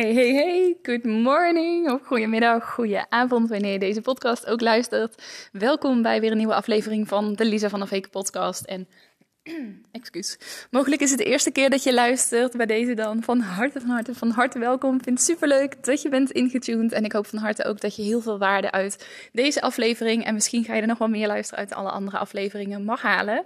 Hey, 0.00 0.14
hey, 0.14 0.32
hey, 0.34 0.76
good 0.82 1.04
morning 1.04 1.90
of 1.90 2.06
goedemiddag, 2.06 2.70
goede 2.70 3.10
avond 3.10 3.48
wanneer 3.48 3.72
je 3.72 3.78
deze 3.78 4.00
podcast 4.00 4.46
ook 4.46 4.60
luistert. 4.60 5.22
Welkom 5.52 6.02
bij 6.02 6.20
weer 6.20 6.30
een 6.30 6.36
nieuwe 6.36 6.54
aflevering 6.54 7.08
van 7.08 7.34
de 7.34 7.44
Lisa 7.44 7.68
van 7.68 7.78
der 7.78 7.88
Veken 7.88 8.10
podcast. 8.10 8.64
En 8.64 8.88
Excuus. 9.92 10.38
Mogelijk 10.70 11.02
is 11.02 11.10
het 11.10 11.18
de 11.18 11.24
eerste 11.24 11.50
keer 11.50 11.70
dat 11.70 11.82
je 11.82 11.94
luistert. 11.94 12.56
Bij 12.56 12.66
deze 12.66 12.94
dan 12.94 13.22
van 13.22 13.40
harte, 13.40 13.80
van 13.80 13.90
harte, 13.90 14.14
van 14.14 14.30
harte 14.30 14.58
welkom. 14.58 14.96
Ik 14.96 15.02
vind 15.02 15.18
het 15.18 15.28
superleuk 15.28 15.84
dat 15.84 16.02
je 16.02 16.08
bent 16.08 16.30
ingetuned. 16.30 16.92
En 16.92 17.04
ik 17.04 17.12
hoop 17.12 17.26
van 17.26 17.38
harte 17.38 17.64
ook 17.64 17.80
dat 17.80 17.96
je 17.96 18.02
heel 18.02 18.20
veel 18.20 18.38
waarde 18.38 18.70
uit 18.70 19.06
deze 19.32 19.60
aflevering. 19.60 20.24
En 20.24 20.34
misschien 20.34 20.64
ga 20.64 20.74
je 20.74 20.80
er 20.80 20.86
nog 20.86 20.98
wel 20.98 21.08
meer 21.08 21.26
luisteren 21.26 21.58
uit 21.60 21.74
alle 21.74 21.90
andere 21.90 22.18
afleveringen 22.18 22.84
mag 22.84 23.02
halen. 23.02 23.44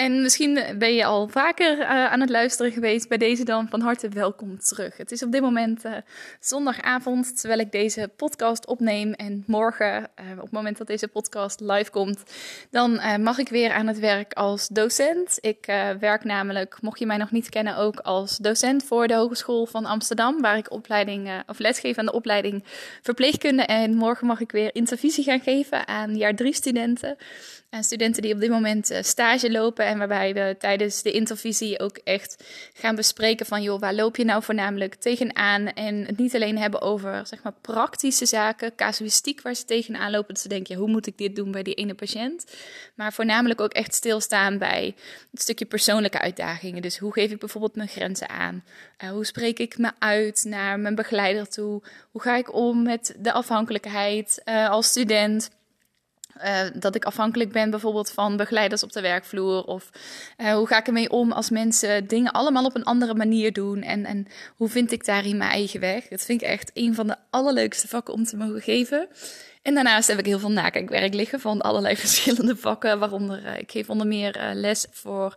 En 0.00 0.22
misschien 0.22 0.58
ben 0.78 0.94
je 0.94 1.04
al 1.04 1.28
vaker 1.28 1.78
uh, 1.78 1.88
aan 1.88 2.20
het 2.20 2.30
luisteren 2.30 2.72
geweest. 2.72 3.08
Bij 3.08 3.18
deze 3.18 3.44
dan 3.44 3.68
van 3.68 3.80
harte 3.80 4.08
welkom 4.08 4.58
terug. 4.58 4.96
Het 4.96 5.12
is 5.12 5.22
op 5.22 5.32
dit 5.32 5.40
moment 5.40 5.84
uh, 5.84 5.92
zondagavond, 6.40 7.40
terwijl 7.40 7.60
ik 7.60 7.72
deze 7.72 8.10
podcast 8.16 8.66
opneem. 8.66 9.12
En 9.12 9.44
morgen, 9.46 9.92
uh, 9.92 10.30
op 10.36 10.42
het 10.42 10.50
moment 10.50 10.78
dat 10.78 10.86
deze 10.86 11.08
podcast 11.08 11.60
live 11.60 11.90
komt, 11.90 12.22
dan 12.70 13.00
mag 13.22 13.38
ik 13.38 13.48
weer 13.48 13.72
aan 13.72 13.86
het 13.86 13.98
werk 13.98 14.32
als 14.32 14.68
docent. 14.68 15.38
Ik 15.40 15.64
werk 16.00 16.24
namelijk, 16.24 16.82
mocht 16.82 16.98
je 16.98 17.06
mij 17.06 17.16
nog 17.16 17.30
niet 17.30 17.48
kennen, 17.48 17.76
ook 17.76 17.98
als 18.00 18.36
docent 18.36 18.84
voor 18.84 19.06
de 19.06 19.14
Hogeschool 19.14 19.66
van 19.66 19.84
Amsterdam. 19.84 20.40
Waar 20.40 20.56
ik 20.56 20.70
opleiding, 20.70 21.42
of 21.46 21.58
lesgeef 21.58 21.98
aan 21.98 22.06
de 22.06 22.12
opleiding 22.12 22.64
verpleegkunde. 23.02 23.62
En 23.62 23.94
morgen 23.94 24.26
mag 24.26 24.40
ik 24.40 24.52
weer 24.52 24.74
intervisie 24.74 25.24
gaan 25.24 25.40
geven 25.40 25.88
aan 25.88 26.16
jaar 26.16 26.34
drie 26.34 26.54
studenten. 26.54 27.16
En 27.70 27.84
studenten 27.84 28.22
die 28.22 28.34
op 28.34 28.40
dit 28.40 28.50
moment 28.50 28.90
stage 29.00 29.50
lopen 29.50 29.84
en 29.86 29.98
waarbij 29.98 30.34
we 30.34 30.56
tijdens 30.58 31.02
de 31.02 31.12
intervisie 31.12 31.80
ook 31.80 31.96
echt 31.96 32.44
gaan 32.72 32.94
bespreken 32.94 33.46
van, 33.46 33.62
joh, 33.62 33.80
waar 33.80 33.94
loop 33.94 34.16
je 34.16 34.24
nou 34.24 34.42
voornamelijk 34.42 34.94
tegenaan? 34.94 35.66
En 35.66 36.04
het 36.06 36.16
niet 36.16 36.34
alleen 36.34 36.58
hebben 36.58 36.80
over, 36.80 37.26
zeg 37.26 37.42
maar, 37.42 37.52
praktische 37.60 38.26
zaken, 38.26 38.74
casuïstiek 38.74 39.42
waar 39.42 39.54
ze 39.54 39.64
tegenaan 39.64 40.10
lopen. 40.10 40.34
Dat 40.34 40.42
ze 40.42 40.48
denken, 40.48 40.74
ja, 40.74 40.80
hoe 40.80 40.90
moet 40.90 41.06
ik 41.06 41.18
dit 41.18 41.36
doen 41.36 41.50
bij 41.50 41.62
die 41.62 41.74
ene 41.74 41.94
patiënt? 41.94 42.56
Maar 42.94 43.12
voornamelijk 43.12 43.60
ook 43.60 43.72
echt 43.72 43.94
stilstaan 43.94 44.58
bij 44.58 44.94
het 45.30 45.40
stukje 45.40 45.64
persoonlijke 45.64 46.20
uitdagingen. 46.20 46.82
Dus 46.82 46.98
hoe 46.98 47.12
geef 47.12 47.30
ik 47.30 47.38
bijvoorbeeld 47.38 47.76
mijn 47.76 47.88
grenzen 47.88 48.28
aan? 48.28 48.64
Uh, 49.04 49.10
hoe 49.10 49.24
spreek 49.26 49.58
ik 49.58 49.78
me 49.78 49.92
uit 49.98 50.44
naar 50.48 50.80
mijn 50.80 50.94
begeleider 50.94 51.48
toe? 51.48 51.82
Hoe 52.10 52.22
ga 52.22 52.36
ik 52.36 52.54
om 52.54 52.82
met 52.82 53.16
de 53.18 53.32
afhankelijkheid 53.32 54.42
als 54.44 54.86
student? 54.86 55.50
Uh, 56.44 56.60
dat 56.74 56.94
ik 56.94 57.04
afhankelijk 57.04 57.52
ben 57.52 57.70
bijvoorbeeld 57.70 58.10
van 58.10 58.36
begeleiders 58.36 58.82
op 58.82 58.92
de 58.92 59.00
werkvloer. 59.00 59.64
Of 59.64 59.90
uh, 60.38 60.52
hoe 60.52 60.66
ga 60.66 60.78
ik 60.78 60.86
ermee 60.86 61.10
om 61.10 61.32
als 61.32 61.50
mensen 61.50 62.06
dingen 62.06 62.32
allemaal 62.32 62.64
op 62.64 62.76
een 62.76 62.84
andere 62.84 63.14
manier 63.14 63.52
doen. 63.52 63.82
En, 63.82 64.04
en 64.04 64.26
hoe 64.56 64.68
vind 64.68 64.92
ik 64.92 65.04
daarin 65.04 65.36
mijn 65.36 65.50
eigen 65.50 65.80
weg. 65.80 66.08
Dat 66.08 66.22
vind 66.22 66.42
ik 66.42 66.48
echt 66.48 66.70
een 66.74 66.94
van 66.94 67.06
de 67.06 67.16
allerleukste 67.30 67.88
vakken 67.88 68.14
om 68.14 68.24
te 68.24 68.36
mogen 68.36 68.62
geven. 68.62 69.08
En 69.62 69.74
daarnaast 69.74 70.08
heb 70.08 70.18
ik 70.18 70.26
heel 70.26 70.38
veel 70.38 70.50
nakijkwerk 70.50 71.14
liggen 71.14 71.40
van 71.40 71.60
allerlei 71.60 71.96
verschillende 72.06 72.56
vakken. 72.56 72.98
Waaronder 72.98 73.44
uh, 73.44 73.58
ik 73.58 73.70
geef 73.70 73.90
onder 73.90 74.06
meer 74.06 74.36
uh, 74.36 74.50
les 74.52 74.86
voor 74.90 75.34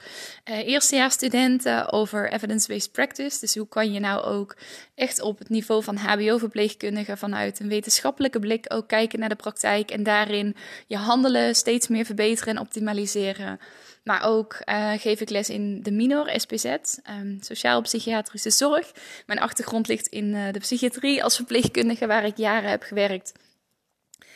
uh, 0.50 0.68
eerstejaarsstudenten 0.68 1.92
over 1.92 2.32
evidence-based 2.32 2.92
practice. 2.92 3.40
Dus 3.40 3.56
hoe 3.56 3.68
kan 3.68 3.94
je 3.94 4.00
nou 4.00 4.24
ook 4.24 4.58
echt 4.96 5.22
op 5.22 5.40
het 5.40 5.50
niveau 5.50 5.84
van 5.84 5.96
HBO-verpleegkundigen 5.96 7.18
vanuit 7.18 7.60
een 7.60 7.68
wetenschappelijke 7.68 8.40
blik 8.40 8.66
ook 8.68 8.88
kijken 8.88 9.20
naar 9.20 9.30
de 9.30 9.36
praktijk. 9.36 9.92
En 9.92 10.04
daarin 10.04 10.56
je 10.88 10.98
handelen 10.98 11.56
steeds 11.56 11.88
meer 11.88 12.06
verbeteren 12.06 12.56
en 12.56 12.62
optimaliseren. 12.62 13.60
Maar 14.04 14.24
ook 14.24 14.58
geef 14.98 15.22
ik 15.22 15.30
les 15.30 15.50
in 15.50 15.82
de 15.82 15.92
minor, 15.92 16.30
SPZ, 16.36 16.66
ehm, 16.66 17.38
sociaal-psychiatrische 17.40 18.50
zorg. 18.50 18.92
Mijn 19.26 19.40
achtergrond 19.40 19.88
ligt 19.88 20.08
in 20.08 20.32
de 20.52 20.60
psychiatrie 20.60 21.24
als 21.24 21.36
verpleegkundige, 21.36 22.08
waar 22.08 22.26
ik 22.26 22.38
jaren 22.38 22.70
heb 22.70 22.84
gewerkt. 22.84 23.32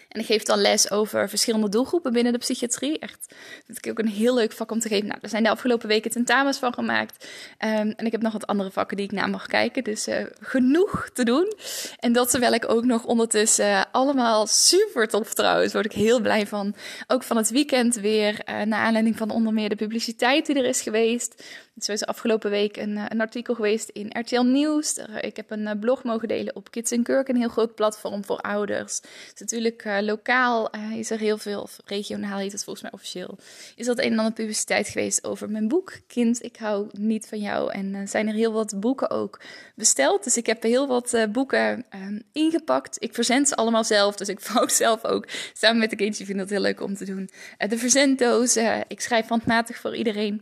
En 0.09 0.19
ik 0.19 0.25
geef 0.25 0.43
dan 0.43 0.61
les 0.61 0.91
over 0.91 1.29
verschillende 1.29 1.69
doelgroepen 1.69 2.13
binnen 2.13 2.33
de 2.33 2.39
psychiatrie. 2.39 2.99
Echt, 2.99 3.33
dat 3.67 3.77
ik 3.77 3.91
ook 3.91 3.99
een 3.99 4.07
heel 4.07 4.33
leuk 4.33 4.51
vak 4.51 4.71
om 4.71 4.79
te 4.79 4.87
geven. 4.87 5.07
Nou, 5.07 5.19
er 5.21 5.29
zijn 5.29 5.43
de 5.43 5.49
afgelopen 5.49 5.87
weken 5.87 6.11
tentamens 6.11 6.57
van 6.57 6.73
gemaakt. 6.73 7.27
Um, 7.59 7.93
en 7.95 8.05
ik 8.05 8.11
heb 8.11 8.21
nog 8.21 8.33
wat 8.33 8.47
andere 8.47 8.71
vakken 8.71 8.97
die 8.97 9.05
ik 9.05 9.11
naar 9.11 9.29
mag 9.29 9.47
kijken. 9.47 9.83
Dus 9.83 10.07
uh, 10.07 10.25
genoeg 10.39 11.09
te 11.13 11.23
doen. 11.23 11.53
En 11.99 12.13
dat 12.13 12.29
terwijl 12.29 12.53
ik 12.53 12.69
ook 12.69 12.83
nog 12.83 13.05
ondertussen 13.05 13.65
uh, 13.65 13.83
allemaal 13.91 14.47
super 14.47 15.07
tof 15.07 15.33
trouwens. 15.33 15.73
Word 15.73 15.85
ik 15.85 15.91
heel 15.91 16.19
blij 16.19 16.47
van. 16.47 16.75
Ook 17.07 17.23
van 17.23 17.37
het 17.37 17.49
weekend 17.49 17.95
weer. 17.95 18.33
Uh, 18.49 18.61
naar 18.61 18.79
aanleiding 18.79 19.17
van 19.17 19.29
onder 19.29 19.53
meer 19.53 19.69
de 19.69 19.75
publiciteit 19.75 20.45
die 20.45 20.55
er 20.55 20.65
is 20.65 20.81
geweest. 20.81 21.43
Zo 21.79 21.91
is 21.91 22.05
afgelopen 22.05 22.49
week 22.49 22.77
een, 22.77 22.99
een 23.09 23.21
artikel 23.21 23.55
geweest 23.55 23.89
in 23.89 24.09
RTL 24.19 24.41
Nieuws. 24.41 24.97
Ik 25.21 25.35
heb 25.35 25.51
een 25.51 25.79
blog 25.79 26.03
mogen 26.03 26.27
delen 26.27 26.55
op 26.55 26.71
Kids 26.71 26.93
Kirk, 27.03 27.27
een 27.27 27.35
heel 27.35 27.49
groot 27.49 27.75
platform 27.75 28.25
voor 28.25 28.37
ouders. 28.37 29.01
Dus 29.01 29.39
natuurlijk 29.39 29.83
lokaal 30.03 30.75
uh, 30.75 30.97
is 30.97 31.09
er 31.09 31.19
heel 31.19 31.37
veel, 31.37 31.61
of 31.61 31.79
regionaal 31.85 32.37
heet 32.37 32.51
het 32.51 32.63
volgens 32.63 32.83
mij 32.83 32.93
officieel, 32.93 33.37
is 33.75 33.85
dat 33.85 33.97
een 33.97 34.11
en 34.11 34.17
ander 34.17 34.33
publiciteit 34.33 34.87
geweest 34.87 35.23
over 35.23 35.49
mijn 35.49 35.67
boek 35.67 35.99
Kind, 36.07 36.43
ik 36.43 36.57
hou 36.57 36.87
niet 36.91 37.27
van 37.27 37.39
jou. 37.39 37.71
En 37.71 37.93
uh, 37.93 38.01
zijn 38.05 38.27
er 38.27 38.33
heel 38.33 38.53
wat 38.53 38.79
boeken 38.79 39.09
ook 39.09 39.39
besteld. 39.75 40.23
Dus 40.23 40.37
ik 40.37 40.45
heb 40.45 40.63
heel 40.63 40.87
wat 40.87 41.17
boeken 41.31 41.85
ehm, 41.89 42.19
ingepakt. 42.31 43.03
Ik 43.03 43.13
verzend 43.13 43.47
ze 43.47 43.55
allemaal 43.55 43.83
zelf, 43.83 44.15
dus 44.15 44.29
ik 44.29 44.39
vouw 44.49 44.67
zelf 44.67 45.05
ook 45.05 45.27
samen 45.53 45.79
met 45.79 45.89
de 45.89 45.95
kindje. 45.95 46.19
Ik 46.19 46.25
vind 46.25 46.39
dat 46.39 46.49
heel 46.49 46.61
leuk 46.61 46.81
om 46.81 46.95
te 46.95 47.05
doen. 47.05 47.29
de 47.67 47.77
verzenddozen, 47.77 48.83
ik 48.87 49.01
schrijf 49.01 49.27
handmatig 49.27 49.77
voor 49.77 49.95
iedereen 49.95 50.41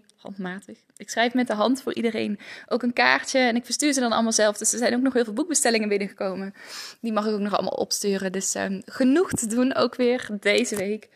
Ik 0.97 1.09
schrijf 1.09 1.33
met 1.33 1.47
de 1.47 1.53
hand 1.53 1.81
voor 1.81 1.93
iedereen 1.93 2.39
ook 2.67 2.83
een 2.83 2.93
kaartje 2.93 3.39
en 3.39 3.55
ik 3.55 3.65
verstuur 3.65 3.93
ze 3.93 3.99
dan 3.99 4.11
allemaal 4.11 4.31
zelf. 4.31 4.57
Dus 4.57 4.73
er 4.73 4.77
zijn 4.77 4.95
ook 4.95 5.01
nog 5.01 5.13
heel 5.13 5.23
veel 5.23 5.33
boekbestellingen 5.33 5.89
binnengekomen. 5.89 6.53
Die 7.01 7.13
mag 7.13 7.25
ik 7.25 7.33
ook 7.33 7.39
nog 7.39 7.53
allemaal 7.53 7.71
opsturen. 7.71 8.31
Dus 8.31 8.55
uh, 8.55 8.65
genoeg 8.85 9.31
te 9.31 9.47
doen 9.47 9.75
ook 9.75 9.95
weer 9.95 10.29
deze 10.39 10.75
week. 10.75 11.09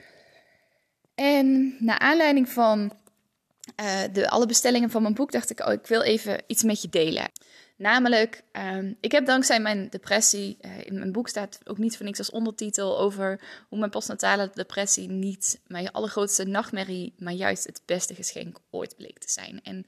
En 1.15 1.75
naar 1.79 1.99
aanleiding 1.99 2.49
van 2.49 2.91
uh, 3.81 3.99
de, 4.13 4.29
alle 4.29 4.45
bestellingen 4.45 4.89
van 4.89 5.01
mijn 5.01 5.13
boek 5.13 5.31
dacht 5.31 5.49
ik, 5.49 5.59
oh, 5.59 5.73
ik 5.73 5.87
wil 5.87 6.01
even 6.01 6.43
iets 6.47 6.63
met 6.63 6.81
je 6.81 6.89
delen. 6.89 7.29
Namelijk, 7.79 8.43
um, 8.51 8.97
ik 8.99 9.11
heb 9.11 9.25
dankzij 9.25 9.59
mijn 9.59 9.89
depressie, 9.89 10.57
uh, 10.61 10.85
in 10.85 10.97
mijn 10.97 11.11
boek 11.11 11.27
staat 11.27 11.59
ook 11.63 11.77
niet 11.77 11.97
voor 11.97 12.05
niks 12.05 12.17
als 12.17 12.29
ondertitel 12.29 12.99
over 12.99 13.41
hoe 13.69 13.79
mijn 13.79 13.91
postnatale 13.91 14.51
depressie 14.53 15.09
niet 15.09 15.61
mijn 15.67 15.91
allergrootste 15.91 16.43
nachtmerrie, 16.43 17.13
maar 17.17 17.33
juist 17.33 17.65
het 17.65 17.81
beste 17.85 18.15
geschenk 18.15 18.59
ooit 18.69 18.95
bleek 18.95 19.19
te 19.19 19.29
zijn. 19.31 19.59
En 19.63 19.85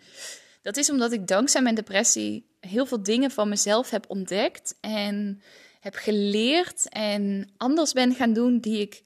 dat 0.61 0.77
is 0.77 0.89
omdat 0.89 1.11
ik 1.11 1.27
dankzij 1.27 1.61
mijn 1.61 1.75
depressie 1.75 2.45
heel 2.59 2.85
veel 2.85 3.03
dingen 3.03 3.31
van 3.31 3.49
mezelf 3.49 3.89
heb 3.89 4.05
ontdekt 4.07 4.75
en 4.81 5.41
heb 5.79 5.95
geleerd 5.95 6.89
en 6.89 7.49
anders 7.57 7.93
ben 7.93 8.15
gaan 8.15 8.33
doen 8.33 8.59
die 8.59 8.81
ik 8.81 9.03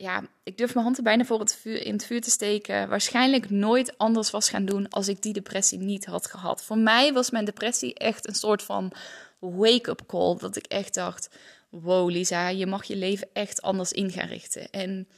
ja, 0.00 0.22
ik 0.42 0.58
durf 0.58 0.72
mijn 0.72 0.84
hand 0.84 0.96
er 0.96 1.02
bijna 1.02 1.24
voor 1.24 1.40
het 1.40 1.56
vuur, 1.56 1.86
in 1.86 1.92
het 1.92 2.06
vuur 2.06 2.20
te 2.20 2.30
steken. 2.30 2.88
Waarschijnlijk 2.88 3.50
nooit 3.50 3.98
anders 3.98 4.30
was 4.30 4.50
gaan 4.50 4.64
doen 4.64 4.88
als 4.88 5.08
ik 5.08 5.22
die 5.22 5.32
depressie 5.32 5.78
niet 5.78 6.06
had 6.06 6.26
gehad. 6.26 6.64
Voor 6.64 6.78
mij 6.78 7.12
was 7.12 7.30
mijn 7.30 7.44
depressie 7.44 7.94
echt 7.94 8.28
een 8.28 8.34
soort 8.34 8.62
van 8.62 8.92
wake-up 9.38 10.02
call. 10.06 10.36
Dat 10.36 10.56
ik 10.56 10.66
echt 10.66 10.94
dacht: 10.94 11.28
wow, 11.68 12.10
Lisa, 12.10 12.48
je 12.48 12.66
mag 12.66 12.84
je 12.84 12.96
leven 12.96 13.28
echt 13.32 13.62
anders 13.62 13.92
in 13.92 14.10
gaan 14.10 14.28
richten. 14.28 14.70
En 14.70 15.08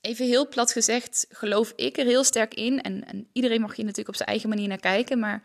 even 0.00 0.26
heel 0.26 0.48
plat 0.48 0.72
gezegd, 0.72 1.26
geloof 1.28 1.72
ik 1.76 1.98
er 1.98 2.06
heel 2.06 2.24
sterk 2.24 2.54
in. 2.54 2.82
En, 2.82 3.06
en 3.06 3.28
iedereen 3.32 3.60
mag 3.60 3.76
hier 3.76 3.84
natuurlijk 3.84 4.08
op 4.08 4.16
zijn 4.16 4.28
eigen 4.28 4.48
manier 4.48 4.68
naar 4.68 4.80
kijken. 4.80 5.18
Maar 5.18 5.42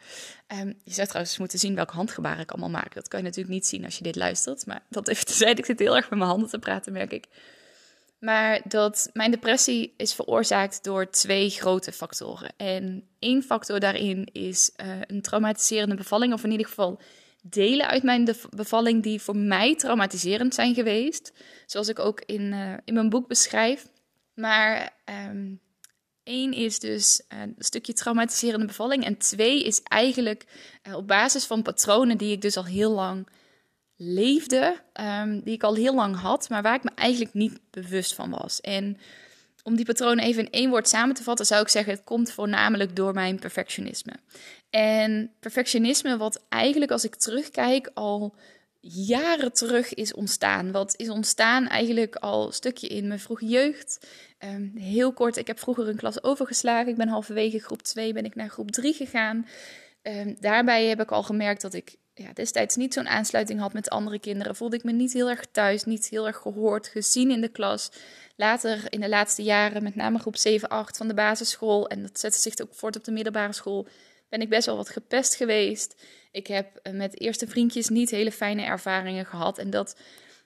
um, 0.48 0.80
je 0.84 0.94
zou 0.94 1.08
trouwens 1.08 1.38
moeten 1.38 1.60
zien 1.60 1.76
welke 1.76 1.96
handgebaren 1.96 2.42
ik 2.42 2.52
allemaal 2.52 2.82
maak. 2.82 2.94
Dat 2.94 3.08
kan 3.08 3.20
je 3.20 3.26
natuurlijk 3.26 3.54
niet 3.54 3.68
zien 3.68 3.86
als 3.86 3.98
je 3.98 4.04
dit 4.04 4.16
luistert. 4.16 4.66
Maar 4.66 4.84
dat 4.90 5.08
even 5.08 5.26
tezijde, 5.26 5.60
ik 5.60 5.66
zit 5.66 5.80
heel 5.80 5.96
erg 5.96 6.10
met 6.10 6.20
mijn 6.20 6.32
handen 6.32 6.50
te 6.50 6.60
praten, 6.60 6.94
merk 6.94 7.12
ik. 7.12 7.26
Maar 8.20 8.62
dat 8.68 9.10
mijn 9.14 9.32
depressie 9.32 9.94
is 9.98 10.14
veroorzaakt 10.14 10.84
door 10.84 11.10
twee 11.10 11.50
grote 11.50 11.92
factoren. 11.92 12.54
En 12.58 13.08
één 13.20 13.44
factor 13.44 13.80
daarin 13.80 14.30
is 14.32 14.72
uh, 14.78 14.98
een 15.02 15.22
traumatiserende 15.22 15.96
bevalling, 15.96 16.34
of 16.34 16.44
in 16.44 16.52
ieder 16.52 16.68
geval 16.68 17.00
delen 17.42 17.88
uit 17.88 18.04
mijn 18.04 18.36
bevalling 18.50 19.04
die 19.04 19.22
voor 19.22 19.38
mij 19.38 19.76
traumatiserend 19.76 20.54
zijn 20.54 20.74
geweest. 20.74 21.34
Zoals 21.66 21.88
ik 21.88 22.00
ook 22.00 22.22
in, 22.22 22.42
uh, 22.42 22.74
in 22.86 22.94
mijn 22.94 23.10
boek 23.10 23.28
beschrijf. 23.28 23.88
Maar 24.34 24.94
um, 25.30 25.60
één 26.24 26.54
is 26.54 26.80
dus 26.80 27.24
uh, 27.34 27.42
een 27.42 27.56
stukje 27.58 27.94
traumatiserende 27.94 28.66
bevalling. 28.66 29.06
En 29.06 29.18
twee 29.18 29.64
is 29.64 29.82
eigenlijk 29.84 30.46
op 30.94 31.08
basis 31.08 31.46
van 31.46 31.62
patronen 31.62 32.18
die 32.18 32.32
ik 32.32 32.42
dus 32.42 32.58
al 32.58 32.66
heel 32.66 32.92
lang 32.92 33.28
leefde. 33.96 34.82
Um, 35.02 35.42
die 35.44 35.54
ik 35.54 35.64
al 35.64 35.76
heel 35.76 35.96
lang 35.96 36.16
had, 36.16 36.50
maar 36.50 36.62
waar 36.62 36.76
ik 36.76 36.84
me 36.84 36.92
eigenlijk 36.96 37.34
niet 37.34 37.60
bewust 37.70 38.16
van 38.16 38.30
was. 38.30 38.62
En 38.62 38.98
om 39.64 39.76
die 39.76 39.86
patronen 39.86 40.24
even 40.24 40.44
in 40.44 40.52
één 40.52 40.70
woord 40.70 40.88
samen 40.88 41.16
te 41.16 41.24
vatten, 41.24 41.46
zou 41.46 41.62
ik 41.62 41.68
zeggen: 41.68 41.94
het 41.94 42.04
komt 42.04 42.32
voornamelijk 42.32 42.96
door 42.96 43.14
mijn 43.14 43.40
perfectionisme. 43.40 44.14
En 44.70 45.32
perfectionisme, 45.40 46.18
wat 46.18 46.46
eigenlijk 46.50 46.92
als 46.92 47.04
ik 47.04 47.16
terugkijk 47.16 47.92
al 47.94 48.36
jaren 48.88 49.54
terug 49.54 49.94
is 49.94 50.14
ontstaan. 50.14 50.72
Wat 50.72 50.94
is 50.98 51.10
ontstaan 51.10 51.68
eigenlijk 51.68 52.16
al 52.16 52.48
een 52.48 52.54
stukje 52.54 52.88
in 52.88 53.08
mijn 53.08 53.20
vroege 53.20 53.46
jeugd. 53.46 54.08
Um, 54.40 54.72
heel 54.76 55.14
kort, 55.14 55.38
ik 55.38 55.48
heb 55.48 55.60
vroeger 55.60 55.88
een 55.88 55.96
klas 55.96 56.24
overgeslagen. 56.24 56.92
Ik 56.92 56.98
ben 56.98 57.08
halverwege 57.08 57.60
groep 57.60 57.82
2 57.82 58.14
ben 58.14 58.26
ik 58.26 58.36
naar 58.36 58.50
groep 58.50 58.72
3 58.72 58.94
gegaan. 58.94 59.48
Um, 60.02 60.36
daarbij 60.40 60.86
heb 60.86 61.02
ik 61.02 61.12
al 61.12 61.24
gemerkt 61.24 61.62
dat 61.62 61.74
ik 61.74 61.96
ja, 62.18 62.34
destijds 62.34 62.76
niet 62.76 62.94
zo'n 62.94 63.08
aansluiting 63.08 63.60
had 63.60 63.74
met 63.74 63.90
andere 63.90 64.20
kinderen. 64.20 64.56
Voelde 64.56 64.76
ik 64.76 64.84
me 64.84 64.92
niet 64.92 65.14
heel 65.14 65.30
erg 65.30 65.46
thuis, 65.52 65.84
niet 65.84 66.10
heel 66.10 66.28
erg 66.28 66.38
gehoord, 66.38 66.88
gezien 66.88 67.32
in 67.32 67.42
de 67.42 67.48
klas. 67.48 67.92
Later 68.36 68.84
in 68.90 69.00
de 69.00 69.10
laatste 69.10 69.44
jaren, 69.44 69.84
met 69.84 69.96
name 69.96 70.20
groep 70.20 70.38
7, 70.38 70.70
8 70.70 70.98
van 70.98 71.08
de 71.08 71.14
basisschool, 71.14 71.88
en 71.88 72.02
dat 72.02 72.20
zette 72.20 72.40
zich 72.40 72.60
ook 72.62 72.74
voort 72.74 72.96
op 72.96 73.04
de 73.04 73.12
middelbare 73.12 73.54
school, 73.54 73.88
ben 74.30 74.42
ik 74.42 74.50
best 74.50 74.66
wel 74.66 74.76
wat 74.76 74.90
gepest 74.90 75.36
geweest. 75.36 75.96
Ik 76.32 76.48
heb 76.48 76.80
eh, 76.84 76.94
met 76.94 77.20
eerste 77.20 77.48
vriendjes 77.48 77.90
niet 77.90 78.10
hele 78.10 78.32
fijne 78.32 78.64
ervaringen 78.64 79.26
gehad. 79.26 79.58
En 79.58 79.70
dat 79.70 79.98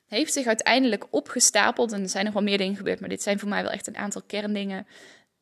heeft 0.07 0.33
zich 0.33 0.45
uiteindelijk 0.45 1.07
opgestapeld. 1.09 1.91
En 1.91 2.01
er 2.01 2.09
zijn 2.09 2.25
nog 2.25 2.33
wel 2.33 2.43
meer 2.43 2.57
dingen 2.57 2.75
gebeurd, 2.75 2.99
maar 2.99 3.09
dit 3.09 3.21
zijn 3.21 3.39
voor 3.39 3.49
mij 3.49 3.61
wel 3.61 3.71
echt 3.71 3.87
een 3.87 3.97
aantal 3.97 4.21
kerndingen 4.27 4.87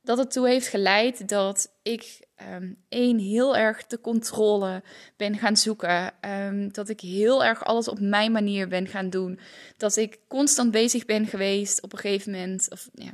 dat 0.08 0.18
het 0.18 0.32
toe 0.32 0.48
heeft 0.48 0.68
geleid 0.68 1.30
dat 1.30 1.72
ik 1.84 2.20
um, 2.54 2.78
één 2.90 3.20
heel 3.20 3.58
erg 3.58 3.88
de 3.88 4.02
controle 4.02 4.84
ben 5.18 5.38
gaan 5.38 5.58
zoeken. 5.58 6.14
Um, 6.22 6.74
dat 6.74 6.90
ik 6.90 7.00
heel 7.00 7.44
erg 7.44 7.66
alles 7.66 7.88
op 7.88 8.00
mijn 8.00 8.32
manier 8.32 8.68
ben 8.68 8.88
gaan 8.88 9.10
doen. 9.10 9.40
Dat 9.78 9.96
ik 9.96 10.20
constant 10.28 10.72
bezig 10.72 11.06
ben 11.06 11.26
geweest 11.26 11.82
op 11.82 11.94
een 11.94 12.00
gegeven 12.00 12.32
moment. 12.32 12.68
Of 12.72 12.90
ja, 12.94 13.12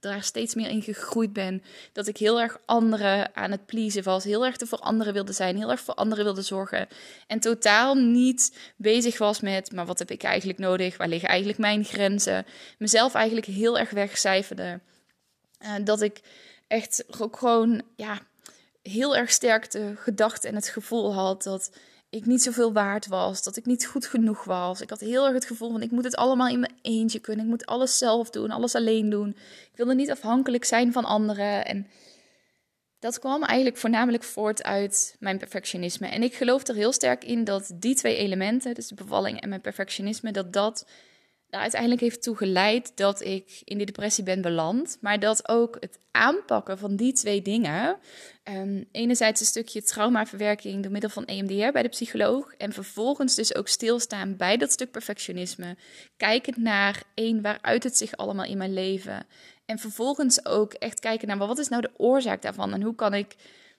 daar 0.00 0.22
steeds 0.22 0.54
meer 0.54 0.68
in 0.68 0.82
gegroeid 0.82 1.32
ben. 1.32 1.62
Dat 1.92 2.06
ik 2.06 2.16
heel 2.16 2.40
erg 2.40 2.58
anderen 2.66 3.36
aan 3.36 3.50
het 3.50 3.66
pleasen 3.66 4.02
was. 4.02 4.24
Heel 4.24 4.44
erg 4.44 4.56
te 4.56 4.66
voor 4.66 4.78
anderen 4.78 5.12
wilde 5.12 5.32
zijn. 5.32 5.56
Heel 5.56 5.70
erg 5.70 5.80
voor 5.80 5.94
anderen 5.94 6.24
wilde 6.24 6.42
zorgen. 6.42 6.88
En 7.26 7.40
totaal 7.40 7.94
niet 7.94 8.72
bezig 8.76 9.18
was 9.18 9.40
met, 9.40 9.72
maar 9.72 9.86
wat 9.86 9.98
heb 9.98 10.10
ik 10.10 10.22
eigenlijk 10.22 10.58
nodig? 10.58 10.96
Waar 10.96 11.08
liggen 11.08 11.28
eigenlijk 11.28 11.58
mijn 11.58 11.84
grenzen? 11.84 12.46
Mezelf 12.78 13.14
eigenlijk 13.14 13.46
heel 13.46 13.78
erg 13.78 13.90
wegcijferde. 13.90 14.80
Dat 15.84 16.00
ik 16.00 16.20
echt 16.66 17.04
ook 17.20 17.36
gewoon 17.36 17.82
ja, 17.96 18.18
heel 18.82 19.16
erg 19.16 19.30
sterk 19.30 19.70
de 19.70 19.92
gedachte 19.96 20.48
en 20.48 20.54
het 20.54 20.68
gevoel 20.68 21.14
had 21.14 21.42
dat 21.42 21.70
ik 22.10 22.26
niet 22.26 22.42
zoveel 22.42 22.72
waard 22.72 23.06
was, 23.06 23.42
dat 23.42 23.56
ik 23.56 23.66
niet 23.66 23.86
goed 23.86 24.06
genoeg 24.06 24.44
was. 24.44 24.80
Ik 24.80 24.90
had 24.90 25.00
heel 25.00 25.24
erg 25.24 25.34
het 25.34 25.44
gevoel 25.44 25.70
van 25.70 25.82
ik 25.82 25.90
moet 25.90 26.04
het 26.04 26.16
allemaal 26.16 26.48
in 26.48 26.60
mijn 26.60 26.78
eentje 26.82 27.18
kunnen. 27.18 27.44
Ik 27.44 27.50
moet 27.50 27.66
alles 27.66 27.98
zelf 27.98 28.30
doen, 28.30 28.50
alles 28.50 28.74
alleen 28.74 29.10
doen. 29.10 29.28
Ik 29.70 29.76
wilde 29.76 29.94
niet 29.94 30.10
afhankelijk 30.10 30.64
zijn 30.64 30.92
van 30.92 31.04
anderen. 31.04 31.64
En 31.64 31.86
dat 32.98 33.18
kwam 33.18 33.42
eigenlijk 33.42 33.76
voornamelijk 33.76 34.22
voort 34.22 34.62
uit 34.62 35.16
mijn 35.18 35.38
perfectionisme. 35.38 36.06
En 36.06 36.22
ik 36.22 36.34
geloof 36.34 36.66
er 36.66 36.74
heel 36.74 36.92
sterk 36.92 37.24
in 37.24 37.44
dat 37.44 37.72
die 37.74 37.94
twee 37.94 38.16
elementen, 38.16 38.74
dus 38.74 38.88
de 38.88 38.94
bevalling 38.94 39.40
en 39.40 39.48
mijn 39.48 39.60
perfectionisme, 39.60 40.32
dat 40.32 40.52
dat 40.52 40.86
daar 41.54 41.62
uiteindelijk 41.62 42.00
heeft 42.00 42.22
toe 42.22 42.36
geleid 42.36 42.96
dat 42.96 43.20
ik 43.20 43.60
in 43.64 43.76
die 43.76 43.86
depressie 43.86 44.24
ben 44.24 44.42
beland. 44.42 44.98
Maar 45.00 45.20
dat 45.20 45.48
ook 45.48 45.76
het 45.80 45.98
aanpakken 46.10 46.78
van 46.78 46.96
die 46.96 47.12
twee 47.12 47.42
dingen. 47.42 47.98
Um, 48.44 48.84
enerzijds 48.92 49.40
een 49.40 49.46
stukje 49.46 49.82
traumaverwerking 49.82 50.82
door 50.82 50.92
middel 50.92 51.10
van 51.10 51.24
EMDR 51.24 51.72
bij 51.72 51.82
de 51.82 51.88
psycholoog. 51.88 52.54
En 52.54 52.72
vervolgens 52.72 53.34
dus 53.34 53.54
ook 53.54 53.68
stilstaan 53.68 54.36
bij 54.36 54.56
dat 54.56 54.72
stuk 54.72 54.90
perfectionisme. 54.90 55.76
Kijkend 56.16 56.56
naar 56.56 57.02
één, 57.14 57.42
waaruit 57.42 57.82
het 57.82 57.96
zich 57.96 58.16
allemaal 58.16 58.46
in 58.46 58.58
mijn 58.58 58.74
leven. 58.74 59.26
En 59.64 59.78
vervolgens 59.78 60.46
ook 60.46 60.72
echt 60.72 61.00
kijken 61.00 61.28
naar 61.28 61.38
wat 61.38 61.58
is 61.58 61.68
nou 61.68 61.82
de 61.82 61.92
oorzaak 61.96 62.42
daarvan. 62.42 62.72
En 62.72 62.82
hoe 62.82 62.94
kan 62.94 63.14
ik 63.14 63.34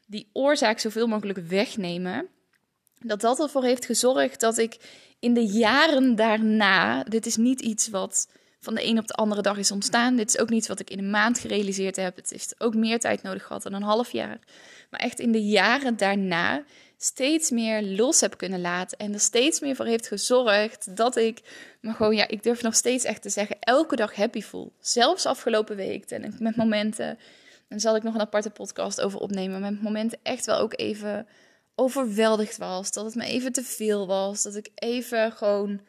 die 0.08 0.30
oorzaak 0.34 0.80
zoveel 0.80 1.08
mogelijk 1.08 1.40
wegnemen. 1.40 2.30
Dat 3.08 3.22
dat 3.22 3.40
ervoor 3.40 3.64
heeft 3.64 3.86
gezorgd 3.86 4.40
dat 4.40 4.58
ik 4.58 4.78
in 5.20 5.34
de 5.34 5.46
jaren 5.46 6.16
daarna, 6.16 7.04
dit 7.04 7.26
is 7.26 7.36
niet 7.36 7.62
iets 7.62 7.90
wat 7.90 8.28
van 8.60 8.76
de 8.76 8.86
een 8.86 9.00
op 9.00 9.08
de 9.08 9.14
andere 9.14 9.42
dag 9.42 9.58
is 9.58 9.72
ontstaan. 9.72 10.16
Dit 10.16 10.28
is 10.28 10.38
ook 10.38 10.50
niet 10.50 10.68
wat 10.68 10.80
ik 10.80 10.90
in 10.90 10.98
een 10.98 11.10
maand 11.10 11.40
gerealiseerd 11.40 11.96
heb. 11.96 12.16
Het 12.16 12.30
heeft 12.30 12.56
ook 12.58 12.76
meer 12.76 13.00
tijd 13.00 13.22
nodig 13.22 13.44
gehad 13.44 13.64
dan 13.64 13.74
een 13.74 13.82
half 13.82 14.12
jaar. 14.12 14.40
Maar 14.90 15.00
echt 15.00 15.20
in 15.20 15.32
de 15.32 15.46
jaren 15.46 15.98
daarna 15.98 16.64
steeds 16.98 17.50
meer 17.50 17.84
los 17.84 18.22
heb 18.22 18.38
kunnen 18.38 18.62
laten. 18.62 18.98
En 18.98 19.14
er 19.14 19.20
steeds 19.20 19.60
meer 19.60 19.76
voor 19.76 19.86
heeft 19.86 20.08
gezorgd 20.08 20.98
dat 20.98 21.16
ik 21.16 21.42
me 21.82 21.94
gewoon, 21.94 22.16
ja, 22.16 22.28
ik 22.28 22.44
durf 22.44 22.62
nog 22.62 22.76
steeds 22.76 23.04
echt 23.04 23.22
te 23.22 23.30
zeggen, 23.30 23.58
elke 23.60 23.96
dag 23.96 24.16
happy 24.16 24.42
voel. 24.42 24.74
Zelfs 24.80 25.26
afgelopen 25.26 25.76
week. 25.76 26.10
En 26.10 26.36
met 26.40 26.56
momenten, 26.56 27.18
en 27.68 27.80
zal 27.80 27.96
ik 27.96 28.04
nog 28.04 28.14
een 28.14 28.22
aparte 28.22 28.50
podcast 28.50 29.02
over 29.02 29.20
opnemen. 29.20 29.62
Met 29.62 29.82
momenten 29.82 30.20
echt 30.24 30.46
wel 30.46 30.58
ook 30.58 30.80
even 30.80 31.28
overweldigd 31.76 32.58
was. 32.58 32.92
Dat 32.92 33.06
het 33.06 33.16
me 33.16 33.26
even 33.26 33.52
te 33.52 33.64
veel 33.64 34.08
was. 34.08 34.44
Dat 34.44 34.56
ik 34.56 34.72
even 34.76 35.32
gewoon. 35.32 35.82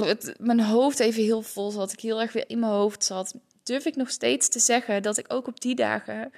Het, 0.00 0.34
mijn 0.38 0.60
hoofd 0.60 0.98
even 0.98 1.22
heel 1.22 1.42
vol 1.42 1.70
zat. 1.70 1.92
Ik 1.92 2.00
heel 2.00 2.20
erg 2.20 2.32
weer 2.32 2.48
in 2.48 2.58
mijn 2.58 2.72
hoofd 2.72 3.04
zat. 3.04 3.34
Durf 3.62 3.84
ik 3.84 3.96
nog 3.96 4.10
steeds 4.10 4.48
te 4.48 4.58
zeggen 4.58 5.02
dat 5.02 5.18
ik 5.18 5.32
ook 5.32 5.46
op 5.46 5.60
die 5.60 5.74
dagen 5.74 6.32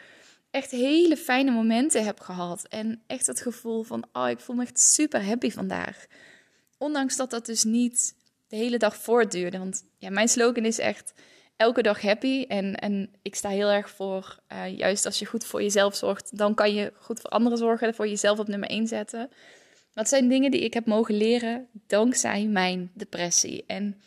echt 0.51 0.71
hele 0.71 1.17
fijne 1.17 1.51
momenten 1.51 2.05
heb 2.05 2.21
gehad. 2.21 2.67
En 2.69 3.03
echt 3.07 3.27
het 3.27 3.41
gevoel 3.41 3.83
van, 3.83 4.05
oh, 4.13 4.29
ik 4.29 4.41
voel 4.41 4.57
me 4.57 4.63
echt 4.63 4.81
super 4.81 5.25
happy 5.25 5.51
vandaag. 5.51 6.07
Ondanks 6.79 7.17
dat 7.17 7.31
dat 7.31 7.47
dus 7.47 7.65
niet 7.65 8.15
de 8.49 8.57
hele 8.57 8.79
dag 8.79 8.97
voortduurde. 8.97 9.59
Want 9.59 9.85
ja, 9.99 10.11
mijn 10.11 10.29
slogan 10.29 10.65
is 10.65 10.79
echt 10.79 11.13
elke 11.57 11.83
dag 11.83 12.03
happy. 12.03 12.45
En, 12.49 12.75
en 12.75 13.11
ik 13.23 13.35
sta 13.35 13.49
heel 13.49 13.71
erg 13.71 13.91
voor, 13.91 14.39
uh, 14.53 14.79
juist 14.79 15.07
als 15.07 15.19
je 15.19 15.27
goed 15.27 15.45
voor 15.45 15.63
jezelf 15.63 15.97
zorgt, 15.97 16.37
dan 16.39 16.55
kan 16.55 16.75
je 16.75 16.93
goed 16.97 17.21
voor 17.21 17.31
anderen 17.31 17.59
zorgen, 17.59 17.95
voor 17.95 18.09
jezelf 18.09 18.39
op 18.39 18.49
nummer 18.49 18.69
1 18.69 18.87
zetten. 18.87 19.31
Dat 19.95 20.09
zijn 20.09 20.29
dingen 20.29 20.51
die 20.51 20.61
ik 20.61 20.75
heb 20.75 20.87
mogen 20.87 21.15
leren 21.17 21.69
dankzij 21.87 22.45
mijn 22.45 22.91
depressie. 22.95 23.65
En 23.67 24.01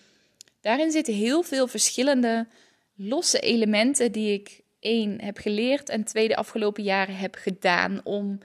daarin 0.61 0.91
zitten 0.91 1.13
heel 1.13 1.43
veel 1.43 1.67
verschillende 1.67 2.47
losse 2.95 3.39
elementen 3.39 4.11
die 4.11 4.33
ik 4.33 4.61
één 4.79 5.21
heb 5.21 5.37
geleerd 5.37 5.89
en 5.89 6.03
twee 6.03 6.27
de 6.27 6.35
afgelopen 6.35 6.83
jaren 6.83 7.15
heb 7.15 7.35
gedaan 7.35 8.01
om 8.03 8.39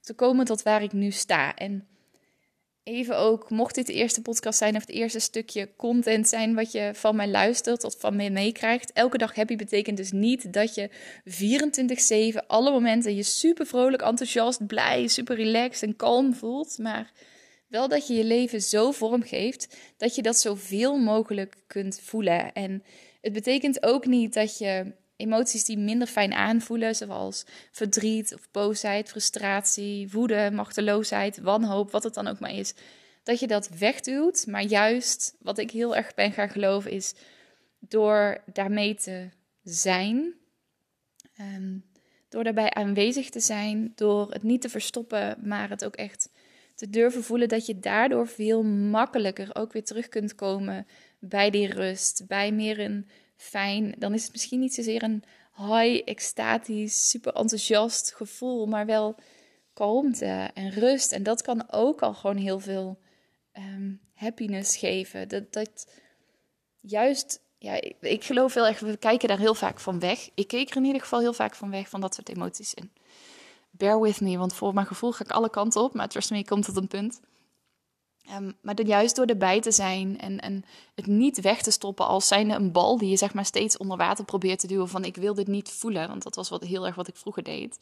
te 0.00 0.14
komen 0.14 0.44
tot 0.44 0.62
waar 0.62 0.82
ik 0.82 0.92
nu 0.92 1.10
sta. 1.10 1.54
En 1.54 1.86
even 2.88 3.18
ook, 3.18 3.50
mocht 3.50 3.74
dit 3.74 3.86
de 3.86 3.92
eerste 3.92 4.22
podcast 4.22 4.58
zijn 4.58 4.76
of 4.76 4.80
het 4.80 4.90
eerste 4.90 5.18
stukje 5.18 5.68
content 5.76 6.28
zijn 6.28 6.54
wat 6.54 6.72
je 6.72 6.90
van 6.94 7.16
mij 7.16 7.28
luistert 7.28 7.84
of 7.84 7.94
van 7.98 8.16
mij 8.16 8.30
meekrijgt. 8.30 8.92
Elke 8.92 9.18
dag 9.18 9.34
happy 9.34 9.56
betekent 9.56 9.96
dus 9.96 10.12
niet 10.12 10.52
dat 10.52 10.74
je 10.74 10.90
24-7 12.34 12.46
alle 12.46 12.70
momenten 12.70 13.16
je 13.16 13.22
super 13.22 13.66
vrolijk, 13.66 14.02
enthousiast, 14.02 14.66
blij, 14.66 15.06
super 15.06 15.36
relaxed 15.36 15.88
en 15.88 15.96
kalm 15.96 16.34
voelt. 16.34 16.78
Maar 16.78 17.12
wel 17.66 17.88
dat 17.88 18.06
je 18.06 18.14
je 18.14 18.24
leven 18.24 18.62
zo 18.62 18.90
vormgeeft 18.90 19.76
dat 19.96 20.14
je 20.14 20.22
dat 20.22 20.38
zoveel 20.38 20.96
mogelijk 20.96 21.54
kunt 21.66 22.00
voelen. 22.02 22.52
En 22.52 22.82
het 23.20 23.32
betekent 23.32 23.82
ook 23.82 24.06
niet 24.06 24.34
dat 24.34 24.58
je 24.58 24.92
emoties 25.18 25.64
die 25.64 25.78
minder 25.78 26.06
fijn 26.06 26.32
aanvoelen, 26.32 26.94
zoals 26.94 27.44
verdriet 27.70 28.34
of 28.34 28.50
boosheid, 28.50 29.08
frustratie, 29.08 30.10
woede, 30.10 30.50
machteloosheid, 30.52 31.38
wanhoop, 31.38 31.90
wat 31.90 32.04
het 32.04 32.14
dan 32.14 32.26
ook 32.26 32.38
maar 32.38 32.54
is, 32.54 32.74
dat 33.22 33.40
je 33.40 33.46
dat 33.46 33.68
wegduwt. 33.68 34.46
Maar 34.46 34.62
juist 34.62 35.36
wat 35.40 35.58
ik 35.58 35.70
heel 35.70 35.96
erg 35.96 36.14
ben 36.14 36.32
gaan 36.32 36.48
geloven 36.48 36.90
is 36.90 37.14
door 37.78 38.42
daarmee 38.52 38.94
te 38.94 39.28
zijn, 39.62 40.34
ehm, 41.36 41.78
door 42.28 42.44
daarbij 42.44 42.70
aanwezig 42.70 43.30
te 43.30 43.40
zijn, 43.40 43.92
door 43.94 44.30
het 44.32 44.42
niet 44.42 44.60
te 44.60 44.68
verstoppen, 44.68 45.38
maar 45.42 45.70
het 45.70 45.84
ook 45.84 45.96
echt 45.96 46.30
te 46.74 46.90
durven 46.90 47.24
voelen 47.24 47.48
dat 47.48 47.66
je 47.66 47.78
daardoor 47.78 48.28
veel 48.28 48.62
makkelijker 48.62 49.50
ook 49.54 49.72
weer 49.72 49.84
terug 49.84 50.08
kunt 50.08 50.34
komen 50.34 50.86
bij 51.18 51.50
die 51.50 51.66
rust, 51.66 52.24
bij 52.26 52.52
meer 52.52 52.80
een 52.80 53.08
fijn, 53.38 53.94
dan 53.98 54.14
is 54.14 54.22
het 54.22 54.32
misschien 54.32 54.60
niet 54.60 54.74
zozeer 54.74 55.02
een 55.02 55.24
high, 55.56 56.02
extatisch, 56.04 57.10
super 57.10 57.32
enthousiast 57.32 58.14
gevoel, 58.14 58.66
maar 58.66 58.86
wel 58.86 59.16
kalmte 59.72 60.50
en 60.54 60.70
rust. 60.70 61.12
En 61.12 61.22
dat 61.22 61.42
kan 61.42 61.70
ook 61.70 62.02
al 62.02 62.14
gewoon 62.14 62.36
heel 62.36 62.60
veel 62.60 62.98
ehm, 63.52 63.92
happiness 64.14 64.76
geven. 64.76 65.28
Dat, 65.28 65.52
dat 65.52 65.86
juist, 66.80 67.40
ja, 67.58 67.80
ik, 68.00 68.24
geloof 68.24 68.54
heel 68.54 68.66
erg, 68.66 68.80
we 68.80 68.96
kijken 68.96 69.28
daar 69.28 69.38
heel 69.38 69.54
vaak 69.54 69.80
van 69.80 69.98
weg. 69.98 70.30
Ik 70.34 70.48
keek 70.48 70.70
er 70.70 70.76
in 70.76 70.84
ieder 70.84 71.00
geval 71.00 71.20
heel 71.20 71.32
vaak 71.32 71.54
van 71.54 71.70
weg, 71.70 71.88
van 71.88 72.00
dat 72.00 72.14
soort 72.14 72.28
emoties. 72.28 72.74
En 72.74 72.92
bear 73.70 74.00
with 74.00 74.20
me, 74.20 74.38
want 74.38 74.54
voor 74.54 74.74
mijn 74.74 74.86
gevoel 74.86 75.12
ga 75.12 75.24
ik 75.24 75.30
alle 75.30 75.50
kanten 75.50 75.82
op, 75.82 75.94
maar 75.94 76.08
trust 76.08 76.30
me, 76.30 76.44
komt 76.44 76.64
tot 76.64 76.76
een 76.76 76.88
punt. 76.88 77.20
Um, 78.36 78.56
maar 78.62 78.74
dan 78.74 78.86
juist 78.86 79.16
door 79.16 79.26
erbij 79.26 79.60
te 79.60 79.70
zijn 79.70 80.20
en, 80.20 80.40
en 80.40 80.64
het 80.94 81.06
niet 81.06 81.40
weg 81.40 81.62
te 81.62 81.70
stoppen 81.70 82.06
als 82.06 82.28
zijnde 82.28 82.54
een 82.54 82.72
bal 82.72 82.98
die 82.98 83.08
je 83.08 83.16
zeg 83.16 83.34
maar 83.34 83.44
steeds 83.44 83.76
onder 83.76 83.96
water 83.96 84.24
probeert 84.24 84.58
te 84.58 84.66
duwen 84.66 84.88
van 84.88 85.04
ik 85.04 85.16
wil 85.16 85.34
dit 85.34 85.46
niet 85.46 85.70
voelen, 85.70 86.08
want 86.08 86.22
dat 86.22 86.34
was 86.34 86.48
wat, 86.48 86.62
heel 86.62 86.86
erg 86.86 86.94
wat 86.94 87.08
ik 87.08 87.16
vroeger 87.16 87.42
deed. 87.42 87.78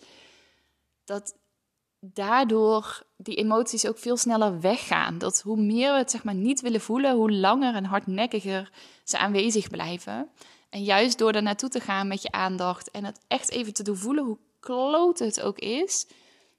Dat 1.05 1.35
daardoor 2.01 3.03
die 3.17 3.37
emoties 3.37 3.87
ook 3.87 3.99
veel 3.99 4.17
sneller 4.17 4.61
weggaan. 4.61 5.19
Dat 5.19 5.41
hoe 5.41 5.61
meer 5.61 5.93
we 5.93 5.99
het 5.99 6.11
zeg 6.11 6.25
maar 6.25 6.35
niet 6.35 6.61
willen 6.61 6.81
voelen, 6.81 7.17
hoe 7.17 7.33
langer 7.33 7.75
en 7.75 7.85
hardnekkiger 7.85 8.73
ze 9.05 9.19
aanwezig 9.19 9.69
blijven. 9.69 10.31
En 10.71 10.85
juist 10.85 11.19
door 11.19 11.33
er 11.33 11.43
naartoe 11.43 11.69
te 11.69 11.81
gaan 11.81 12.09
met 12.09 12.23
je 12.23 12.31
aandacht 12.31 12.91
en 12.91 13.05
het 13.05 13.21
echt 13.29 13.51
even 13.51 13.75
te 13.75 13.83
doen 13.83 13.97
voelen, 13.97 14.25
hoe 14.25 14.39
kloot 14.61 15.19
het 15.19 15.41
ook 15.41 15.59
is, 15.59 16.07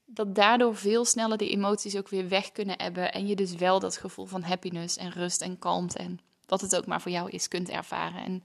dat 0.09 0.35
daardoor 0.35 0.75
veel 0.75 1.05
sneller 1.05 1.37
die 1.37 1.49
emoties 1.49 1.95
ook 1.95 2.09
weer 2.09 2.27
weg 2.27 2.51
kunnen 2.51 2.75
hebben. 2.77 3.13
En 3.13 3.27
je 3.27 3.35
dus 3.35 3.55
wel 3.55 3.79
dat 3.79 3.97
gevoel 3.97 4.25
van 4.25 4.43
happiness 4.43 4.97
en 4.97 5.11
rust 5.11 5.41
en 5.41 5.59
kalmte 5.59 5.97
en 5.97 6.19
wat 6.45 6.61
het 6.61 6.75
ook 6.75 6.85
maar 6.85 7.01
voor 7.01 7.11
jou 7.11 7.29
is, 7.29 7.47
kunt 7.47 7.69
ervaren. 7.69 8.23
En 8.23 8.43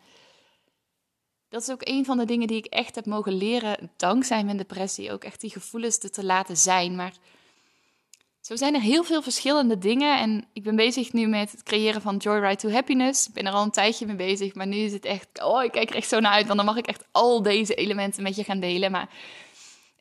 dat 1.49 1.63
is 1.63 1.71
ook 1.71 1.89
een 1.89 2.05
van 2.05 2.19
de 2.19 2.25
dingen 2.25 2.47
die 2.47 2.57
ik 2.57 2.67
echt 2.67 2.95
heb 2.95 3.07
mogen 3.07 3.33
leren 3.33 3.91
dankzij 3.97 4.45
mijn 4.45 4.57
depressie. 4.57 5.13
Ook 5.13 5.25
echt 5.25 5.41
die 5.41 5.51
gevoelens 5.51 5.99
te 5.99 6.25
laten 6.25 6.57
zijn. 6.57 6.97
Maar 6.97 7.13
zo 8.41 8.57
zijn 8.57 8.75
er 8.75 8.81
heel 8.81 9.05
veel 9.05 9.23
verschillende 9.23 9.79
dingen. 9.79 10.19
En 10.19 10.45
ik 10.53 10.63
ben 10.63 10.77
bezig 10.77 11.13
nu 11.13 11.27
met 11.27 11.53
het 11.53 11.63
creëren 11.63 12.03
van 12.03 12.17
Joyride 12.17 12.57
to 12.57 12.71
Happiness. 12.71 13.27
Ik 13.27 13.35
ben 13.35 13.47
er 13.47 13.53
al 13.53 13.63
een 13.63 13.71
tijdje 13.71 14.07
mee 14.07 14.17
bezig. 14.17 14.55
Maar 14.55 14.67
nu 14.67 14.77
is 14.77 14.93
het 14.93 15.05
echt. 15.05 15.43
Oh, 15.43 15.65
ik 15.65 15.73
kijk 15.73 15.91
er 15.91 15.97
echt 15.97 16.09
zo 16.09 16.21
naar 16.21 16.33
uit. 16.33 16.47
Want 16.47 16.57
dan 16.57 16.67
mag 16.67 16.77
ik 16.77 16.87
echt 16.87 17.05
al 17.11 17.43
deze 17.43 17.75
elementen 17.75 18.23
met 18.23 18.37
je 18.37 18.45
gaan 18.45 18.61
delen. 18.61 18.91
Maar 18.91 19.09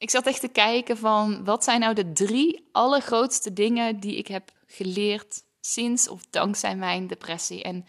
ik 0.01 0.09
zat 0.09 0.25
echt 0.25 0.39
te 0.39 0.47
kijken 0.47 0.97
van. 0.97 1.43
Wat 1.43 1.63
zijn 1.63 1.79
nou 1.79 1.93
de 1.93 2.11
drie 2.11 2.69
allergrootste 2.71 3.53
dingen 3.53 3.99
die 3.99 4.15
ik 4.15 4.27
heb 4.27 4.51
geleerd 4.65 5.43
sinds 5.59 6.07
of 6.07 6.21
dankzij 6.29 6.75
mijn 6.75 7.07
depressie? 7.07 7.63
En 7.63 7.85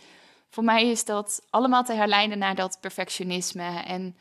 voor 0.50 0.64
mij 0.64 0.90
is 0.90 1.04
dat 1.04 1.42
allemaal 1.50 1.84
te 1.84 1.92
herleiden 1.92 2.38
naar 2.38 2.54
dat 2.54 2.78
perfectionisme. 2.80 3.82
En 3.82 4.16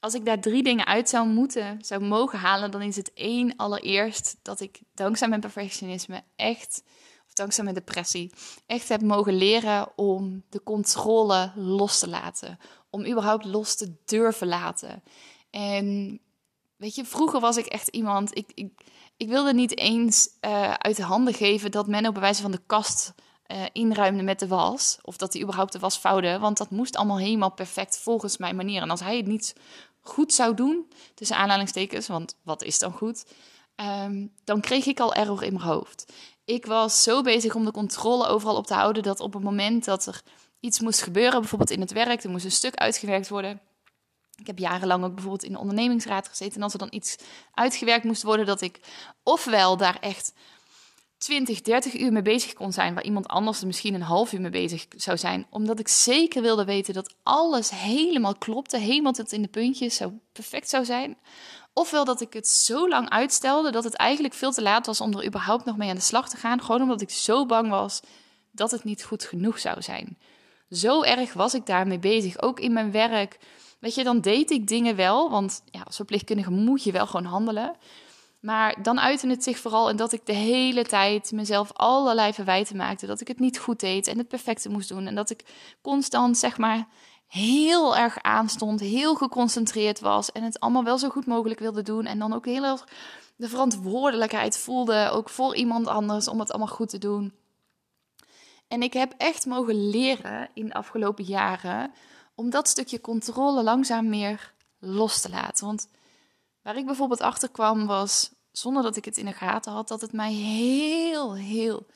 als 0.00 0.14
ik 0.14 0.24
daar 0.24 0.40
drie 0.40 0.62
dingen 0.62 0.86
uit 0.86 1.08
zou 1.08 1.28
moeten, 1.28 1.78
zou 1.80 2.02
mogen 2.04 2.38
halen, 2.38 2.70
dan 2.70 2.82
is 2.82 2.96
het 2.96 3.12
één 3.12 3.56
allereerst 3.56 4.36
dat 4.42 4.60
ik 4.60 4.80
dankzij 4.94 5.28
mijn 5.28 5.40
perfectionisme 5.40 6.22
echt, 6.34 6.82
of 7.26 7.32
dankzij 7.32 7.64
mijn 7.64 7.76
depressie, 7.76 8.32
echt 8.66 8.88
heb 8.88 9.02
mogen 9.02 9.34
leren 9.34 9.98
om 9.98 10.44
de 10.48 10.62
controle 10.62 11.52
los 11.54 11.98
te 11.98 12.08
laten. 12.08 12.58
Om 12.90 13.06
überhaupt 13.06 13.44
los 13.44 13.76
te 13.76 13.94
durven 14.04 14.46
laten. 14.46 15.02
En 15.50 16.20
weet 16.76 16.94
je, 16.94 17.04
vroeger 17.04 17.40
was 17.40 17.56
ik 17.56 17.66
echt 17.66 17.88
iemand, 17.88 18.36
ik, 18.36 18.50
ik, 18.54 18.72
ik 19.16 19.28
wilde 19.28 19.54
niet 19.54 19.78
eens 19.78 20.28
uh, 20.40 20.72
uit 20.72 20.96
de 20.96 21.02
handen 21.02 21.34
geven 21.34 21.70
dat 21.70 21.86
men 21.86 22.06
op 22.06 22.14
bewijs 22.14 22.40
van 22.40 22.50
de 22.50 22.62
kast 22.66 23.14
uh, 23.52 23.62
inruimde 23.72 24.22
met 24.22 24.38
de 24.38 24.46
was. 24.46 24.98
Of 25.02 25.16
dat 25.16 25.32
hij 25.32 25.42
überhaupt 25.42 25.72
de 25.72 25.78
was 25.78 25.98
vouwde. 25.98 26.38
Want 26.38 26.56
dat 26.56 26.70
moest 26.70 26.96
allemaal 26.96 27.18
helemaal 27.18 27.52
perfect 27.52 27.98
volgens 27.98 28.36
mijn 28.36 28.56
manier. 28.56 28.82
En 28.82 28.90
als 28.90 29.00
hij 29.00 29.16
het 29.16 29.26
niet 29.26 29.54
goed 30.00 30.32
zou 30.32 30.54
doen, 30.54 30.88
tussen 31.14 31.36
aanhalingstekens, 31.36 32.06
want 32.06 32.36
wat 32.42 32.62
is 32.62 32.78
dan 32.78 32.92
goed? 32.92 33.24
Um, 33.76 34.32
dan 34.44 34.60
kreeg 34.60 34.86
ik 34.86 35.00
al 35.00 35.14
error 35.14 35.42
in 35.42 35.52
mijn 35.52 35.64
hoofd. 35.64 36.12
Ik 36.44 36.66
was 36.66 37.02
zo 37.02 37.22
bezig 37.22 37.54
om 37.54 37.64
de 37.64 37.70
controle 37.70 38.26
overal 38.26 38.56
op 38.56 38.66
te 38.66 38.74
houden 38.74 39.02
dat 39.02 39.20
op 39.20 39.32
het 39.32 39.42
moment 39.42 39.84
dat 39.84 40.06
er 40.06 40.22
iets 40.60 40.80
moest 40.80 41.02
gebeuren, 41.02 41.40
bijvoorbeeld 41.40 41.70
in 41.70 41.80
het 41.80 41.92
werk, 41.92 42.22
er 42.22 42.30
moest 42.30 42.44
een 42.44 42.50
stuk 42.50 42.74
uitgewerkt 42.74 43.28
worden. 43.28 43.60
Ik 44.36 44.46
heb 44.46 44.58
jarenlang 44.58 45.04
ook 45.04 45.14
bijvoorbeeld 45.14 45.44
in 45.44 45.52
de 45.52 45.58
ondernemingsraad 45.58 46.28
gezeten. 46.28 46.56
En 46.56 46.62
als 46.62 46.72
er 46.72 46.78
dan 46.78 46.88
iets 46.90 47.16
uitgewerkt 47.54 48.04
moest 48.04 48.22
worden, 48.22 48.46
dat 48.46 48.60
ik 48.60 48.80
ofwel 49.22 49.76
daar 49.76 49.98
echt 50.00 50.32
20, 51.18 51.60
30 51.60 51.98
uur 51.98 52.12
mee 52.12 52.22
bezig 52.22 52.52
kon 52.52 52.72
zijn, 52.72 52.94
waar 52.94 53.04
iemand 53.04 53.26
anders 53.26 53.60
er 53.60 53.66
misschien 53.66 53.94
een 53.94 54.02
half 54.02 54.32
uur 54.32 54.40
mee 54.40 54.50
bezig 54.50 54.86
zou 54.96 55.18
zijn, 55.18 55.46
omdat 55.50 55.78
ik 55.78 55.88
zeker 55.88 56.42
wilde 56.42 56.64
weten 56.64 56.94
dat 56.94 57.14
alles 57.22 57.70
helemaal 57.70 58.34
klopte, 58.34 58.76
helemaal 58.76 59.12
tot 59.12 59.32
in 59.32 59.42
de 59.42 59.48
puntjes 59.48 59.96
zo 59.96 60.12
perfect 60.32 60.68
zou 60.68 60.84
zijn. 60.84 61.18
Ofwel 61.72 62.04
dat 62.04 62.20
ik 62.20 62.32
het 62.32 62.48
zo 62.48 62.88
lang 62.88 63.10
uitstelde 63.10 63.70
dat 63.70 63.84
het 63.84 63.94
eigenlijk 63.94 64.34
veel 64.34 64.52
te 64.52 64.62
laat 64.62 64.86
was 64.86 65.00
om 65.00 65.16
er 65.16 65.26
überhaupt 65.26 65.64
nog 65.64 65.76
mee 65.76 65.88
aan 65.88 65.96
de 65.96 66.00
slag 66.00 66.28
te 66.28 66.36
gaan, 66.36 66.62
gewoon 66.62 66.82
omdat 66.82 67.00
ik 67.00 67.10
zo 67.10 67.46
bang 67.46 67.68
was 67.68 68.00
dat 68.50 68.70
het 68.70 68.84
niet 68.84 69.04
goed 69.04 69.24
genoeg 69.24 69.58
zou 69.58 69.82
zijn. 69.82 70.18
Zo 70.70 71.02
erg 71.02 71.32
was 71.32 71.54
ik 71.54 71.66
daarmee 71.66 71.98
bezig, 71.98 72.42
ook 72.42 72.60
in 72.60 72.72
mijn 72.72 72.90
werk. 72.90 73.38
Weet 73.86 73.94
je, 73.94 74.04
dan 74.04 74.20
deed 74.20 74.50
ik 74.50 74.66
dingen 74.66 74.96
wel, 74.96 75.30
want 75.30 75.62
ja, 75.70 75.80
als 75.80 75.96
verpleegkundige 75.96 76.50
moet 76.50 76.84
je 76.84 76.92
wel 76.92 77.06
gewoon 77.06 77.26
handelen. 77.26 77.76
Maar 78.40 78.82
dan 78.82 79.00
uitte 79.00 79.28
het 79.28 79.42
zich 79.42 79.58
vooral 79.58 79.90
in 79.90 79.96
dat 79.96 80.12
ik 80.12 80.26
de 80.26 80.32
hele 80.32 80.84
tijd 80.84 81.32
mezelf 81.32 81.72
allerlei 81.72 82.32
verwijten 82.32 82.76
maakte. 82.76 83.06
Dat 83.06 83.20
ik 83.20 83.28
het 83.28 83.38
niet 83.38 83.58
goed 83.58 83.80
deed 83.80 84.06
en 84.06 84.18
het 84.18 84.28
perfecte 84.28 84.68
moest 84.68 84.88
doen. 84.88 85.06
En 85.06 85.14
dat 85.14 85.30
ik 85.30 85.44
constant, 85.82 86.38
zeg 86.38 86.58
maar, 86.58 86.86
heel 87.26 87.96
erg 87.96 88.22
aanstond, 88.22 88.80
heel 88.80 89.14
geconcentreerd 89.14 90.00
was. 90.00 90.32
En 90.32 90.42
het 90.42 90.60
allemaal 90.60 90.84
wel 90.84 90.98
zo 90.98 91.08
goed 91.08 91.26
mogelijk 91.26 91.60
wilde 91.60 91.82
doen. 91.82 92.06
En 92.06 92.18
dan 92.18 92.32
ook 92.32 92.44
heel 92.44 92.64
erg 92.64 92.88
de 93.36 93.48
verantwoordelijkheid 93.48 94.58
voelde, 94.58 95.10
ook 95.10 95.28
voor 95.28 95.56
iemand 95.56 95.86
anders, 95.86 96.28
om 96.28 96.40
het 96.40 96.50
allemaal 96.50 96.74
goed 96.74 96.88
te 96.88 96.98
doen. 96.98 97.32
En 98.68 98.82
ik 98.82 98.92
heb 98.92 99.14
echt 99.16 99.46
mogen 99.46 99.88
leren 99.90 100.48
in 100.54 100.66
de 100.66 100.74
afgelopen 100.74 101.24
jaren 101.24 101.92
om 102.36 102.50
dat 102.50 102.68
stukje 102.68 103.00
controle 103.00 103.62
langzaam 103.62 104.08
meer 104.08 104.52
los 104.78 105.20
te 105.20 105.28
laten. 105.28 105.66
Want 105.66 105.88
Waar 106.66 106.76
ik 106.76 106.86
bijvoorbeeld 106.86 107.20
achter 107.20 107.50
kwam 107.50 107.86
was, 107.86 108.30
zonder 108.52 108.82
dat 108.82 108.96
ik 108.96 109.04
het 109.04 109.16
in 109.16 109.24
de 109.24 109.32
gaten 109.32 109.72
had, 109.72 109.88
dat 109.88 110.00
het 110.00 110.12
mij 110.12 110.32
heel, 110.32 111.34
heel, 111.34 111.86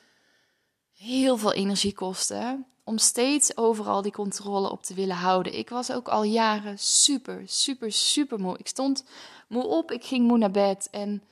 heel 0.92 1.37
veel 1.37 1.52
energie 1.52 1.94
kostte 1.94 2.64
om 2.85 2.99
steeds 2.99 3.56
overal 3.56 4.02
die 4.02 4.12
controle 4.12 4.70
op 4.70 4.82
te 4.82 4.94
willen 4.94 5.16
houden. 5.16 5.59
Ik 5.59 5.68
was 5.68 5.92
ook 5.92 6.09
al 6.09 6.23
jaren 6.23 6.78
super, 6.78 7.42
super, 7.47 7.92
super 7.92 8.40
moe. 8.40 8.59
Ik 8.59 8.68
stond 8.68 9.04
moe 9.49 9.66
op, 9.66 9.90
ik 9.90 10.04
ging 10.04 10.26
moe 10.26 10.38
naar 10.38 10.50
bed 10.50 10.88
en 10.90 11.23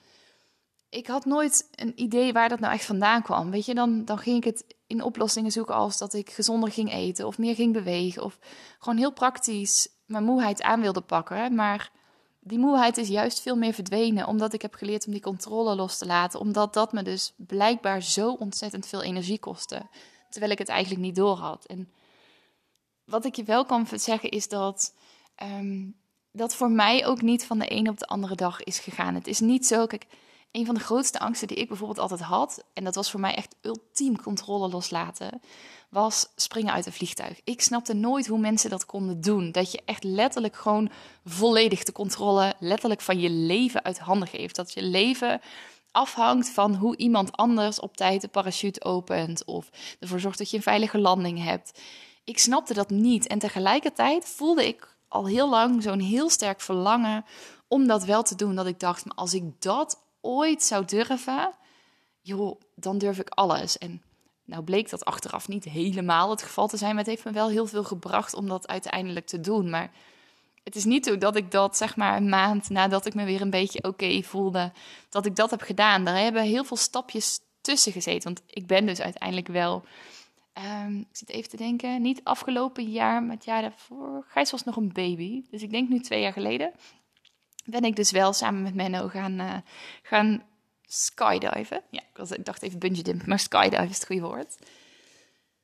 ik 0.88 1.07
had 1.07 1.25
nooit 1.25 1.68
een 1.75 1.92
idee 2.00 2.33
waar 2.33 2.49
dat 2.49 2.61
nou 2.61 2.73
echt 2.73 2.85
vandaan 2.85 3.23
kwam. 3.23 3.50
Weet 3.50 3.66
je, 3.66 3.75
dan, 3.75 4.04
dan 4.04 4.18
ging 4.18 4.37
ik 4.37 4.45
het 4.45 4.76
in 4.87 5.02
oplossingen 5.02 5.52
zoeken 5.52 5.75
als 5.75 5.99
dat 5.99 6.14
ik 6.14 6.30
gezonder 6.30 6.73
ging 6.73 6.92
eten 6.92 7.26
of 7.26 7.38
meer 7.38 7.54
ging 7.54 7.73
bewegen 7.73 8.23
of 8.23 8.38
gewoon 8.78 8.99
heel 8.99 9.12
praktisch 9.12 9.88
mijn 10.07 10.25
moeheid 10.25 10.62
aan 10.62 10.80
wilde 10.80 11.00
pakken. 11.00 11.54
Maar 11.54 11.90
die 12.40 12.59
moeheid 12.59 12.97
is 12.97 13.09
juist 13.09 13.40
veel 13.40 13.57
meer 13.57 13.73
verdwenen, 13.73 14.26
omdat 14.26 14.52
ik 14.52 14.62
heb 14.62 14.75
geleerd 14.75 15.07
om 15.07 15.12
die 15.12 15.21
controle 15.21 15.75
los 15.75 15.99
te 15.99 16.07
laten. 16.07 16.40
Omdat 16.40 16.75
dat 16.75 16.92
me 16.92 17.02
dus 17.02 17.35
blijkbaar 17.37 18.02
zo 18.02 18.33
ontzettend 18.33 18.87
veel 18.87 19.02
energie 19.02 19.38
kostte, 19.38 19.88
terwijl 20.30 20.52
ik 20.52 20.59
het 20.59 20.68
eigenlijk 20.68 21.02
niet 21.02 21.16
door 21.16 21.37
had. 21.37 21.66
En 21.66 21.92
wat 23.04 23.25
ik 23.25 23.35
je 23.35 23.45
wel 23.45 23.64
kan 23.64 23.87
zeggen 23.95 24.30
is 24.30 24.49
dat 24.49 24.95
um, 25.42 25.97
dat 26.33 26.54
voor 26.54 26.71
mij 26.71 27.07
ook 27.07 27.23
niet 27.23 27.47
van 27.47 27.59
de 27.59 27.66
ene 27.66 27.90
op 27.90 27.99
de 27.99 28.07
andere 28.07 28.35
dag 28.35 28.62
is 28.62 28.78
gegaan. 28.78 29.14
Het 29.14 29.26
is 29.26 29.40
niet 29.40 29.66
zo, 29.66 29.87
kijk, 29.87 30.07
een 30.52 30.67
van 30.67 30.75
de 30.75 30.81
grootste 30.81 31.19
angsten 31.19 31.49
die 31.49 31.57
ik 31.57 31.69
bijvoorbeeld 31.69 31.99
altijd 31.99 32.21
had, 32.21 32.64
en 32.75 32.85
dat 32.85 32.95
was 32.95 33.11
voor 33.11 33.21
mij 33.21 33.35
echt 33.35 33.55
ultiem 33.61 34.23
controle 34.23 34.69
loslaten, 34.69 35.40
was 35.90 36.26
springen 36.37 36.73
uit 36.73 36.87
een 36.87 36.93
vliegtuig. 36.93 37.40
Ik 37.45 37.61
snapte 37.61 37.95
nooit 37.95 38.26
hoe 38.26 38.38
mensen 38.38 38.71
dat 38.71 38.87
konden 38.87 39.21
doen. 39.21 39.52
Dat 39.52 39.73
je 39.73 39.83
echt 39.85 40.05
letterlijk 40.05 40.57
gewoon 40.57 40.90
volledig 41.25 41.85
de 41.85 41.93
controle, 41.93 42.55
letterlijk 42.59 43.00
van 43.00 43.21
je 43.21 43.31
leven 43.31 43.85
uit 43.85 43.99
handen 43.99 44.28
geeft. 44.28 44.57
Dat 44.57 44.73
je 44.73 44.83
leven 44.83 45.40
afhangt 45.90 46.50
van 46.50 46.75
hoe 46.75 46.97
iemand 46.97 47.33
anders 47.33 47.81
op 47.81 47.97
tijd 47.97 48.21
de 48.21 48.28
parachute 48.28 48.85
opent 48.85 49.45
of 49.45 49.71
ervoor 50.00 50.21
zorgt 50.21 50.38
dat 50.38 50.50
je 50.50 50.57
een 50.57 50.62
veilige 50.62 50.99
landing 50.99 51.45
hebt. 51.45 51.81
Ik 52.25 52.38
snapte 52.38 52.75
dat 52.75 52.90
niet 52.90 53.26
en 53.26 53.38
tegelijkertijd 53.38 54.25
voelde 54.25 54.67
ik 54.67 54.97
al 55.09 55.26
heel 55.26 55.49
lang 55.49 55.83
zo'n 55.83 56.00
heel 56.00 56.31
sterk 56.31 56.61
verlangen 56.61 57.25
om 57.69 57.87
dat 57.87 58.05
wel 58.05 58.23
te 58.23 58.35
doen. 58.35 58.55
Dat 58.55 58.67
ik 58.67 58.81
dacht, 58.81 59.05
maar 59.05 59.17
als 59.17 59.35
ik 59.35 59.61
dat 59.62 60.07
ooit 60.21 60.63
zou 60.63 60.85
durven, 60.85 61.55
joh, 62.21 62.61
dan 62.75 62.99
durf 62.99 63.19
ik 63.19 63.29
alles. 63.29 63.79
En 63.79 64.03
nou 64.45 64.63
bleek 64.63 64.91
dat 64.91 65.05
achteraf 65.05 65.49
niet 65.49 65.65
helemaal 65.65 66.31
het 66.31 66.43
geval 66.43 66.69
te 66.69 66.77
zijn, 66.77 66.91
maar 66.91 67.05
het 67.05 67.13
heeft 67.13 67.25
me 67.25 67.31
wel 67.33 67.49
heel 67.49 67.67
veel 67.67 67.85
gebracht 67.85 68.35
om 68.35 68.49
dat 68.49 68.69
uiteindelijk 68.69 69.27
te 69.27 69.41
doen. 69.41 69.71
Maar 69.71 69.91
het 70.65 70.77
is 70.77 70.85
niet 70.85 71.07
zo 71.07 71.19
dat 71.19 71.37
ik 71.37 71.51
dat 71.51 71.77
zeg 71.77 71.97
maar 71.97 72.17
een 72.17 72.29
maand 72.29 72.69
nadat 72.69 73.07
ik 73.07 73.15
me 73.15 73.25
weer 73.25 73.41
een 73.41 73.51
beetje 73.51 73.83
oké 73.83 74.23
voelde, 74.23 74.73
dat 75.09 75.27
ik 75.27 75.37
dat 75.37 75.51
heb 75.51 75.61
gedaan. 75.61 76.05
Daar 76.05 76.19
hebben 76.19 76.43
heel 76.43 76.65
veel 76.65 76.77
stapjes 76.77 77.41
tussen 77.61 77.93
gezeten, 77.93 78.23
want 78.23 78.43
ik 78.47 78.67
ben 78.67 78.87
dus 78.87 79.01
uiteindelijk 79.01 79.49
wel 79.49 79.85
Um, 80.83 80.99
ik 80.99 81.17
zit 81.17 81.29
even 81.29 81.51
te 81.51 81.57
denken, 81.57 82.03
niet 82.03 82.21
afgelopen 82.25 82.91
jaar, 82.91 83.23
maar 83.23 83.35
het 83.35 83.45
jaar 83.45 83.63
daarvoor. 83.63 84.25
Gijs 84.29 84.51
was 84.51 84.65
nog 84.65 84.77
een 84.77 84.93
baby, 84.93 85.43
dus 85.51 85.63
ik 85.63 85.71
denk 85.71 85.89
nu 85.89 86.01
twee 86.01 86.21
jaar 86.21 86.33
geleden. 86.33 86.73
Ben 87.71 87.85
ik 87.85 87.97
dus 87.97 88.11
wel 88.11 88.33
samen 88.33 88.63
met 88.63 88.75
Menno 88.75 89.09
gaan, 89.09 89.41
uh, 89.41 89.55
gaan 90.03 90.43
skydiven. 90.83 91.83
Ja, 91.91 92.01
ik, 92.01 92.17
was, 92.17 92.31
ik 92.31 92.45
dacht 92.45 92.63
even 92.63 92.79
bungee 92.79 93.03
jump, 93.03 93.27
maar 93.27 93.39
skydive 93.39 93.83
is 93.83 93.99
het 93.99 94.07
goede 94.07 94.23
woord. 94.23 94.57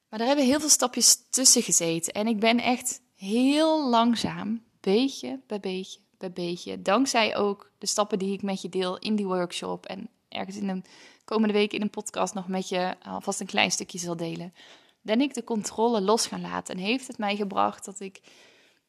Maar 0.08 0.18
daar 0.18 0.28
hebben 0.28 0.46
heel 0.46 0.60
veel 0.60 0.68
stapjes 0.68 1.30
tussen 1.30 1.62
gezeten. 1.62 2.12
En 2.12 2.26
ik 2.26 2.38
ben 2.38 2.60
echt 2.60 3.00
heel 3.14 3.88
langzaam, 3.88 4.62
beetje 4.80 5.40
bij 5.46 5.60
beetje 5.60 5.98
bij 6.18 6.32
beetje, 6.32 6.82
dankzij 6.82 7.36
ook 7.36 7.70
de 7.78 7.86
stappen 7.86 8.18
die 8.18 8.32
ik 8.32 8.42
met 8.42 8.62
je 8.62 8.68
deel 8.68 8.98
in 8.98 9.16
die 9.16 9.26
workshop 9.26 9.86
en 9.86 10.08
ergens 10.28 10.56
in 10.56 10.66
de 10.66 10.82
komende 11.24 11.54
week 11.54 11.72
in 11.72 11.82
een 11.82 11.90
podcast 11.90 12.34
nog 12.34 12.48
met 12.48 12.68
je 12.68 12.94
alvast 13.02 13.40
een 13.40 13.46
klein 13.46 13.70
stukje 13.70 13.98
zal 13.98 14.16
delen, 14.16 14.54
ben 15.00 15.20
ik 15.20 15.34
de 15.34 15.44
controle 15.44 16.00
los 16.00 16.26
gaan 16.26 16.40
laten. 16.40 16.74
En 16.74 16.80
heeft 16.82 17.06
het 17.06 17.18
mij 17.18 17.36
gebracht 17.36 17.84
dat 17.84 18.00
ik 18.00 18.20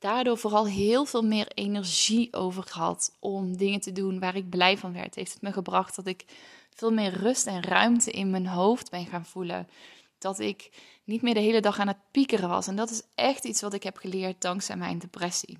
daardoor 0.05 0.37
vooral 0.37 0.67
heel 0.67 1.05
veel 1.05 1.21
meer 1.21 1.47
energie 1.47 2.33
over 2.33 2.67
had 2.69 3.15
om 3.19 3.57
dingen 3.57 3.79
te 3.79 3.91
doen 3.91 4.19
waar 4.19 4.35
ik 4.35 4.49
blij 4.49 4.77
van 4.77 4.93
werd. 4.93 5.15
Heeft 5.15 5.33
het 5.33 5.41
me 5.41 5.51
gebracht 5.51 5.95
dat 5.95 6.05
ik 6.05 6.25
veel 6.69 6.91
meer 6.91 7.13
rust 7.13 7.47
en 7.47 7.63
ruimte 7.63 8.11
in 8.11 8.29
mijn 8.29 8.47
hoofd 8.47 8.89
ben 8.89 9.05
gaan 9.05 9.25
voelen. 9.25 9.67
Dat 10.17 10.39
ik 10.39 10.69
niet 11.03 11.21
meer 11.21 11.33
de 11.33 11.39
hele 11.39 11.59
dag 11.59 11.79
aan 11.79 11.87
het 11.87 11.97
piekeren 12.11 12.49
was. 12.49 12.67
En 12.67 12.75
dat 12.75 12.89
is 12.89 13.01
echt 13.15 13.45
iets 13.45 13.61
wat 13.61 13.73
ik 13.73 13.83
heb 13.83 13.97
geleerd 13.97 14.41
dankzij 14.41 14.75
mijn 14.75 14.99
depressie. 14.99 15.57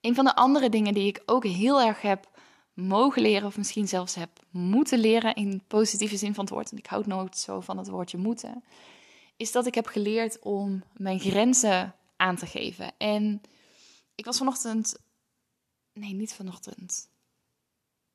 Een 0.00 0.14
van 0.14 0.24
de 0.24 0.36
andere 0.36 0.68
dingen 0.68 0.94
die 0.94 1.06
ik 1.06 1.22
ook 1.26 1.44
heel 1.44 1.80
erg 1.80 2.02
heb 2.02 2.28
mogen 2.74 3.22
leren, 3.22 3.46
of 3.46 3.56
misschien 3.56 3.88
zelfs 3.88 4.14
heb 4.14 4.30
moeten 4.50 4.98
leren 4.98 5.34
in 5.34 5.62
positieve 5.66 6.16
zin 6.16 6.34
van 6.34 6.44
het 6.44 6.52
woord, 6.52 6.70
en 6.70 6.78
ik 6.78 6.86
houd 6.86 7.06
nooit 7.06 7.36
zo 7.36 7.60
van 7.60 7.78
het 7.78 7.88
woordje 7.88 8.18
moeten, 8.18 8.64
is 9.36 9.52
dat 9.52 9.66
ik 9.66 9.74
heb 9.74 9.86
geleerd 9.86 10.38
om 10.38 10.82
mijn 10.96 11.20
grenzen 11.20 11.94
aan 12.22 12.36
te 12.36 12.46
geven. 12.46 12.92
En 12.98 13.40
ik 14.14 14.24
was 14.24 14.36
vanochtend, 14.38 14.98
nee, 15.92 16.12
niet 16.12 16.34
vanochtend. 16.34 17.10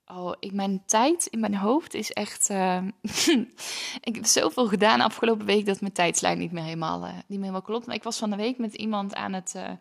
Oh, 0.06 0.34
ik, 0.40 0.54
mijn 0.54 0.86
tijd 0.86 1.26
in 1.26 1.40
mijn 1.40 1.56
hoofd 1.56 1.94
is 1.94 2.12
echt. 2.12 2.50
Uh, 2.50 2.84
ik 4.08 4.16
heb 4.16 4.26
zoveel 4.26 4.68
gedaan 4.68 5.02
afgelopen 5.02 5.46
week 5.46 5.66
dat 5.66 5.82
mijn 5.82 5.94
tijdslijn 5.94 6.38
niet 6.38 6.52
meer 6.52 6.64
helemaal, 6.64 7.04
uh, 7.04 7.14
niet 7.14 7.26
meer 7.28 7.40
helemaal 7.40 7.62
klopt. 7.62 7.86
Maar 7.86 7.96
ik 7.96 8.04
was 8.04 8.18
van 8.18 8.30
de 8.30 8.36
week 8.36 8.58
met 8.58 8.76
iemand 8.76 9.16
aan 9.16 9.34
het. 9.34 9.54
Uh, 9.56 9.72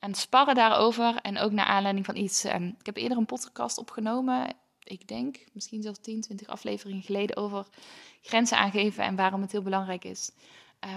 aan 0.00 0.14
sparren 0.14 0.54
daarover. 0.54 1.16
En 1.16 1.38
ook 1.38 1.52
naar 1.52 1.66
aanleiding 1.66 2.06
van 2.06 2.16
iets. 2.16 2.44
Um, 2.44 2.76
ik 2.78 2.86
heb 2.86 2.96
eerder 2.96 3.18
een 3.18 3.26
podcast 3.26 3.78
opgenomen. 3.78 4.54
Ik 4.82 5.08
denk 5.08 5.44
misschien 5.52 5.82
zelfs 5.82 6.00
10, 6.00 6.20
20 6.20 6.46
afleveringen 6.46 7.02
geleden 7.02 7.36
over 7.36 7.66
grenzen 8.22 8.58
aangeven 8.58 9.04
en 9.04 9.16
waarom 9.16 9.40
het 9.40 9.52
heel 9.52 9.62
belangrijk 9.62 10.04
is. 10.04 10.30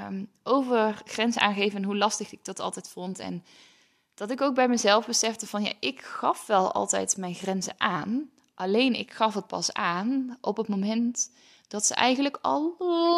Um, 0.08 0.30
over 0.44 1.02
grenzen 1.06 1.42
aangeven 1.42 1.78
en 1.78 1.84
hoe 1.84 1.98
lastig 1.98 2.32
ik 2.32 2.46
dat 2.46 2.60
altijd 2.60 2.90
vond. 2.90 3.20
En 3.20 3.44
dat 4.14 4.32
ik 4.32 4.42
ook 4.42 4.56
bij 4.56 4.68
mezelf 4.68 5.06
besefte 5.06 5.48
van 5.48 5.64
ja, 5.64 5.72
ik 5.80 6.02
gaf 6.02 6.46
wel 6.46 6.72
altijd 6.72 7.18
mijn 7.18 7.34
grenzen 7.34 7.74
aan. 7.78 8.30
Alleen 8.56 8.94
ik 8.94 9.12
gaf 9.12 9.34
het 9.34 9.48
pas 9.48 9.74
aan 9.74 10.38
op 10.42 10.58
het 10.58 10.68
moment 10.68 11.32
dat 11.68 11.86
ze 11.86 11.94
eigenlijk 11.94 12.38
al 12.42 12.76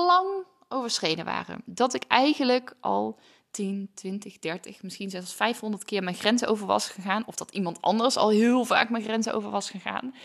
lang 0.08 0.46
overschreden 0.68 1.26
waren. 1.26 1.62
Dat 1.66 1.94
ik 1.94 2.04
eigenlijk 2.08 2.76
al 2.80 3.20
10, 3.52 3.92
20, 3.94 4.40
30, 4.40 4.84
misschien 4.84 5.10
zelfs 5.10 5.34
500 5.34 5.84
keer 5.84 6.04
mijn 6.04 6.16
grenzen 6.16 6.48
over 6.48 6.68
was 6.68 6.90
gegaan. 6.90 7.24
Of 7.26 7.36
dat 7.36 7.52
iemand 7.52 7.82
anders 7.82 8.18
al 8.18 8.30
heel 8.30 8.66
vaak 8.66 8.90
mijn 8.90 9.04
grenzen 9.04 9.34
over 9.34 9.50
was 9.50 9.70
gegaan. 9.70 10.16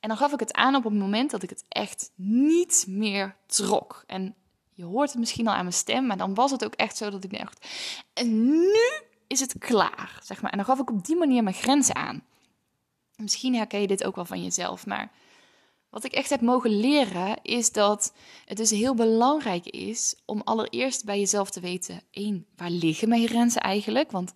En 0.00 0.08
dan 0.08 0.18
gaf 0.18 0.32
ik 0.32 0.40
het 0.40 0.52
aan 0.52 0.74
op 0.74 0.84
het 0.84 0.92
moment 0.92 1.30
dat 1.30 1.42
ik 1.42 1.50
het 1.50 1.64
echt 1.68 2.10
niet 2.14 2.84
meer 2.88 3.36
trok. 3.46 4.04
En 4.06 4.34
je 4.78 4.84
hoort 4.84 5.10
het 5.10 5.18
misschien 5.18 5.46
al 5.46 5.54
aan 5.54 5.64
mijn 5.64 5.72
stem, 5.72 6.06
maar 6.06 6.16
dan 6.16 6.34
was 6.34 6.50
het 6.50 6.64
ook 6.64 6.74
echt 6.74 6.96
zo 6.96 7.10
dat 7.10 7.24
ik 7.24 7.38
dacht: 7.38 7.66
en 8.12 8.48
nu 8.48 8.90
is 9.26 9.40
het 9.40 9.54
klaar, 9.58 10.20
zeg 10.22 10.42
maar. 10.42 10.50
En 10.50 10.56
dan 10.56 10.66
gaf 10.66 10.78
ik 10.78 10.90
op 10.90 11.04
die 11.04 11.16
manier 11.16 11.42
mijn 11.42 11.54
grenzen 11.54 11.94
aan. 11.94 12.24
Misschien 13.16 13.54
herken 13.54 13.80
je 13.80 13.86
dit 13.86 14.04
ook 14.04 14.14
wel 14.14 14.24
van 14.24 14.42
jezelf, 14.42 14.86
maar 14.86 15.10
wat 15.90 16.04
ik 16.04 16.12
echt 16.12 16.30
heb 16.30 16.40
mogen 16.40 16.80
leren 16.80 17.42
is 17.42 17.72
dat 17.72 18.12
het 18.44 18.56
dus 18.56 18.70
heel 18.70 18.94
belangrijk 18.94 19.66
is 19.66 20.16
om 20.24 20.40
allereerst 20.44 21.04
bij 21.04 21.18
jezelf 21.18 21.50
te 21.50 21.60
weten: 21.60 22.02
één, 22.10 22.46
waar 22.56 22.70
liggen 22.70 23.08
mijn 23.08 23.28
grenzen 23.28 23.62
eigenlijk? 23.62 24.10
Want 24.10 24.32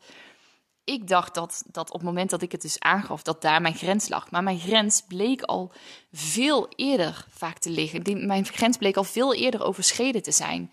ik 0.84 1.08
dacht 1.08 1.34
dat, 1.34 1.62
dat 1.66 1.88
op 1.88 1.94
het 1.94 2.02
moment 2.02 2.30
dat 2.30 2.42
ik 2.42 2.52
het 2.52 2.62
dus 2.62 2.80
aangaf, 2.80 3.22
dat 3.22 3.42
daar 3.42 3.60
mijn 3.60 3.74
grens 3.74 4.08
lag. 4.08 4.30
Maar 4.30 4.42
mijn 4.42 4.58
grens 4.58 5.02
bleek 5.08 5.42
al 5.42 5.72
veel 6.12 6.68
eerder 6.76 7.26
vaak 7.28 7.58
te 7.58 7.70
liggen. 7.70 8.02
Die, 8.02 8.16
mijn 8.16 8.44
grens 8.44 8.76
bleek 8.76 8.96
al 8.96 9.04
veel 9.04 9.34
eerder 9.34 9.64
overschreden 9.64 10.22
te 10.22 10.32
zijn. 10.32 10.72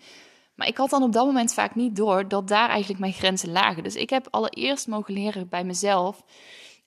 Maar 0.54 0.68
ik 0.68 0.76
had 0.76 0.90
dan 0.90 1.02
op 1.02 1.12
dat 1.12 1.26
moment 1.26 1.54
vaak 1.54 1.74
niet 1.74 1.96
door 1.96 2.28
dat 2.28 2.48
daar 2.48 2.68
eigenlijk 2.68 3.00
mijn 3.00 3.12
grenzen 3.12 3.52
lagen. 3.52 3.82
Dus 3.82 3.94
ik 3.94 4.10
heb 4.10 4.28
allereerst 4.30 4.86
mogen 4.86 5.14
leren 5.14 5.48
bij 5.48 5.64
mezelf 5.64 6.22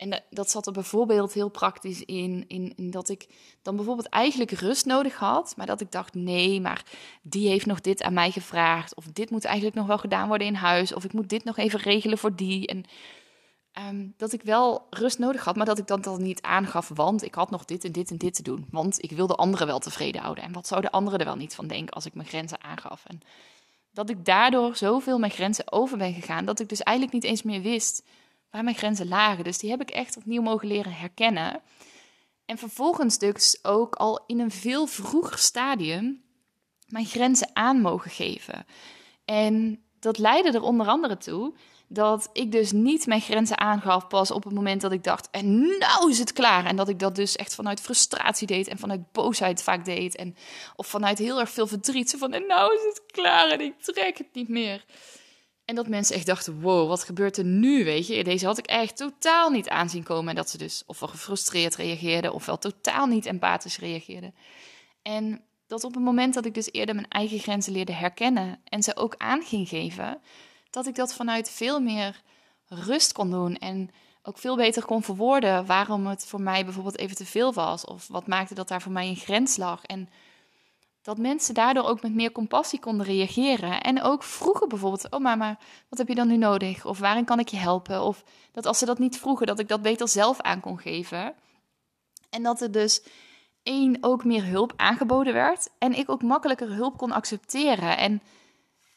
en 0.04 0.24
dat, 0.30 0.50
zat 0.50 0.68
er 0.68 0.74
bijvoorbeeld 0.74 1.34
heel 1.34 1.50
praktisch 1.50 2.06
in, 2.06 2.46
in, 2.48 2.74
in, 2.76 2.92
dat 2.92 3.10
ik 3.10 3.28
dan 3.62 3.76
bijvoorbeeld 3.76 4.10
eigenlijk 4.10 4.52
rust 4.52 4.86
nodig 4.86 5.16
had, 5.16 5.54
maar 5.58 5.66
dat 5.66 5.82
ik 5.82 5.92
dacht: 5.92 6.14
nee, 6.14 6.62
maar 6.62 6.86
die 7.22 7.48
heeft 7.48 7.66
nog 7.66 7.82
dit 7.82 8.04
aan 8.04 8.14
mij 8.14 8.32
gevraagd, 8.32 8.96
of 8.96 9.06
dit 9.06 9.30
moet 9.30 9.46
eigenlijk 9.46 9.76
nog 9.76 9.88
wel 9.88 9.98
gedaan 9.98 10.28
worden 10.28 10.48
in 10.48 10.56
huis, 10.56 10.94
of 10.94 11.04
ik 11.04 11.14
moet 11.14 11.30
dit 11.30 11.44
nog 11.44 11.58
even 11.58 11.80
regelen 11.80 12.18
voor 12.18 12.36
die. 12.36 12.68
En 12.68 12.84
ehm, 13.72 14.08
dat 14.18 14.34
ik 14.34 14.42
wel 14.42 14.88
rust 14.90 15.20
nodig 15.20 15.44
had, 15.44 15.56
maar 15.56 15.66
dat 15.66 15.80
ik 15.80 15.88
dat 15.88 16.04
dan 16.04 16.22
niet 16.22 16.42
aangaf, 16.42 16.92
want 16.94 17.24
ik 17.24 17.36
had 17.36 17.50
nog 17.50 17.66
dit 17.66 17.84
en 17.84 17.92
dit 17.92 18.12
en 18.12 18.18
dit 18.18 18.34
te 18.34 18.44
doen. 18.44 18.68
Want 18.72 19.04
ik 19.04 19.12
wilde 19.12 19.36
anderen 19.36 19.68
wel 19.68 19.80
tevreden 19.80 20.22
houden. 20.22 20.44
En 20.44 20.54
wat 20.54 20.68
zouden 20.68 20.92
anderen 20.92 21.20
er 21.20 21.26
wel 21.26 21.36
niet 21.36 21.56
van 21.56 21.68
denken 21.68 21.94
als 21.94 22.06
ik 22.06 22.14
mijn 22.14 22.28
grenzen 22.28 22.64
aangaf? 22.64 23.04
En 23.06 23.22
dat 23.92 24.10
ik 24.10 24.26
daardoor 24.26 24.76
zoveel 24.76 25.20
mijn 25.20 25.32
grenzen 25.32 25.72
over 25.72 25.98
ben 25.98 26.14
gegaan, 26.14 26.46
dat 26.46 26.60
ik 26.60 26.70
dus 26.70 26.82
eigenlijk 26.82 27.16
niet 27.16 27.32
eens 27.32 27.44
meer 27.44 27.62
wist 27.62 28.04
waar 28.54 28.64
mijn 28.64 28.76
grenzen 28.76 29.08
lagen. 29.08 29.44
Dus 29.44 29.58
die 29.58 29.70
heb 29.70 29.82
ik 29.82 29.92
echt 29.92 30.18
opnieuw 30.18 30.42
mogen 30.42 30.68
leren 30.68 30.94
herkennen. 30.94 31.62
En 32.46 32.58
vervolgens 32.58 33.18
dus 33.18 33.60
ook 33.62 33.96
al 33.96 34.24
in 34.28 34.40
een 34.40 34.52
veel 34.52 34.86
vroeger 34.86 35.38
stadium 35.38 36.24
mijn 36.88 37.06
grenzen 37.06 37.50
aan 37.54 37.82
mogen 37.82 38.12
geven. 38.12 38.66
En 39.26 39.84
dat 40.00 40.18
leidde 40.18 40.52
er 40.52 40.62
onder 40.62 40.88
andere 40.88 41.18
toe 41.18 41.54
dat 41.88 42.30
ik 42.34 42.52
dus 42.52 42.72
niet 42.72 43.06
mijn 43.06 43.22
grenzen 43.22 43.58
aangaf 43.58 44.08
pas 44.08 44.32
op 44.32 44.44
het 44.44 44.54
moment 44.54 44.82
dat 44.82 44.92
ik 44.92 45.04
dacht, 45.04 45.30
en 45.32 45.78
nou 45.78 46.10
is 46.10 46.20
het 46.20 46.34
klaar. 46.34 46.66
En 46.66 46.76
dat 46.76 46.90
ik 46.90 47.00
dat 47.00 47.16
dus 47.16 47.36
echt 47.36 47.56
vanuit 47.56 47.82
frustratie 47.82 48.48
deed 48.48 48.68
en 48.68 48.78
vanuit 48.78 49.12
boosheid 49.12 49.64
vaak 49.64 49.86
deed. 49.86 50.16
En, 50.16 50.36
of 50.76 50.88
vanuit 50.88 51.18
heel 51.18 51.40
erg 51.40 51.50
veel 51.50 51.68
verdriet, 51.68 52.16
van 52.18 52.34
en 52.34 52.46
nou 52.48 52.76
is 52.76 52.84
het 52.84 53.04
klaar 53.12 53.50
en 53.50 53.62
ik 53.62 53.82
trek 53.82 54.18
het 54.18 54.34
niet 54.34 54.50
meer. 54.50 54.86
En 55.66 55.76
dat 55.76 55.88
mensen 55.88 56.16
echt 56.16 56.26
dachten: 56.26 56.62
wow, 56.62 56.88
wat 56.88 57.04
gebeurt 57.04 57.38
er 57.38 57.46
nu? 57.46 57.84
Weet 57.84 58.08
je, 58.08 58.24
deze 58.24 58.46
had 58.46 58.58
ik 58.58 58.66
echt 58.66 58.98
totaal 58.98 59.50
niet 59.50 59.70
aanzien 59.70 60.04
komen. 60.04 60.30
En 60.30 60.36
dat 60.36 60.50
ze 60.50 60.58
dus 60.58 60.84
ofwel 60.86 61.10
gefrustreerd 61.10 61.76
reageerden, 61.76 62.34
ofwel 62.34 62.58
totaal 62.58 63.06
niet 63.06 63.26
empathisch 63.26 63.78
reageerden. 63.78 64.36
En 65.02 65.42
dat 65.68 65.84
op 65.84 65.94
het 65.94 66.04
moment 66.04 66.34
dat 66.34 66.46
ik 66.46 66.54
dus 66.54 66.72
eerder 66.72 66.96
mijn 66.96 67.08
eigen 67.08 67.40
grenzen 67.40 67.74
leerde 67.74 67.94
herkennen 67.94 68.60
en 68.64 68.84
ze 68.84 68.96
ook 68.96 69.16
aan 69.18 69.42
ging 69.42 69.68
geven, 69.70 70.22
dat 70.70 70.88
ik 70.88 70.96
dat 70.96 71.14
vanuit 71.14 71.50
veel 71.50 71.80
meer 71.80 72.22
rust 72.68 73.12
kon 73.12 73.32
doen 73.32 73.58
en 73.58 73.90
ook 74.24 74.38
veel 74.38 74.56
beter 74.56 74.86
kon 74.86 75.04
verwoorden 75.04 75.66
waarom 75.66 76.08
het 76.08 76.26
voor 76.26 76.42
mij 76.42 76.64
bijvoorbeeld 76.64 76.98
even 76.98 77.16
te 77.16 77.26
veel 77.26 77.54
was 77.54 77.86
of 77.86 78.08
wat 78.08 78.28
maakte 78.28 78.54
dat 78.54 78.68
daar 78.68 78.82
voor 78.82 78.92
mij 78.92 79.08
een 79.08 79.16
grens 79.16 79.58
lag. 79.58 79.84
En 79.84 80.10
dat 81.04 81.18
mensen 81.18 81.54
daardoor 81.54 81.84
ook 81.84 82.02
met 82.02 82.14
meer 82.14 82.32
compassie 82.32 82.80
konden 82.80 83.06
reageren. 83.06 83.82
En 83.82 84.02
ook 84.02 84.24
vroegen 84.24 84.70
bijvoorbeeld: 84.70 85.12
Oh, 85.12 85.20
mama, 85.20 85.58
wat 85.90 86.00
heb 86.00 86.08
je 86.08 86.16
dan 86.16 86.28
nu 86.28 86.38
nodig? 86.38 86.86
Of 86.86 87.00
waarin 87.00 87.26
kan 87.26 87.40
ik 87.40 87.48
je 87.48 87.58
helpen? 87.58 88.02
Of 88.02 88.24
dat 88.52 88.66
als 88.66 88.78
ze 88.78 88.86
dat 88.86 89.00
niet 89.00 89.18
vroegen, 89.18 89.48
dat 89.48 89.60
ik 89.60 89.68
dat 89.68 89.82
beter 89.82 90.08
zelf 90.08 90.42
aan 90.42 90.60
kon 90.60 90.80
geven. 90.80 91.34
En 92.30 92.44
dat 92.44 92.62
er 92.62 92.72
dus 92.72 93.04
één 93.64 93.98
ook 94.02 94.24
meer 94.24 94.46
hulp 94.46 94.74
aangeboden 94.76 95.34
werd. 95.34 95.70
En 95.78 95.94
ik 95.94 96.10
ook 96.10 96.22
makkelijker 96.22 96.74
hulp 96.74 96.98
kon 96.98 97.12
accepteren. 97.12 97.98
En 97.98 98.22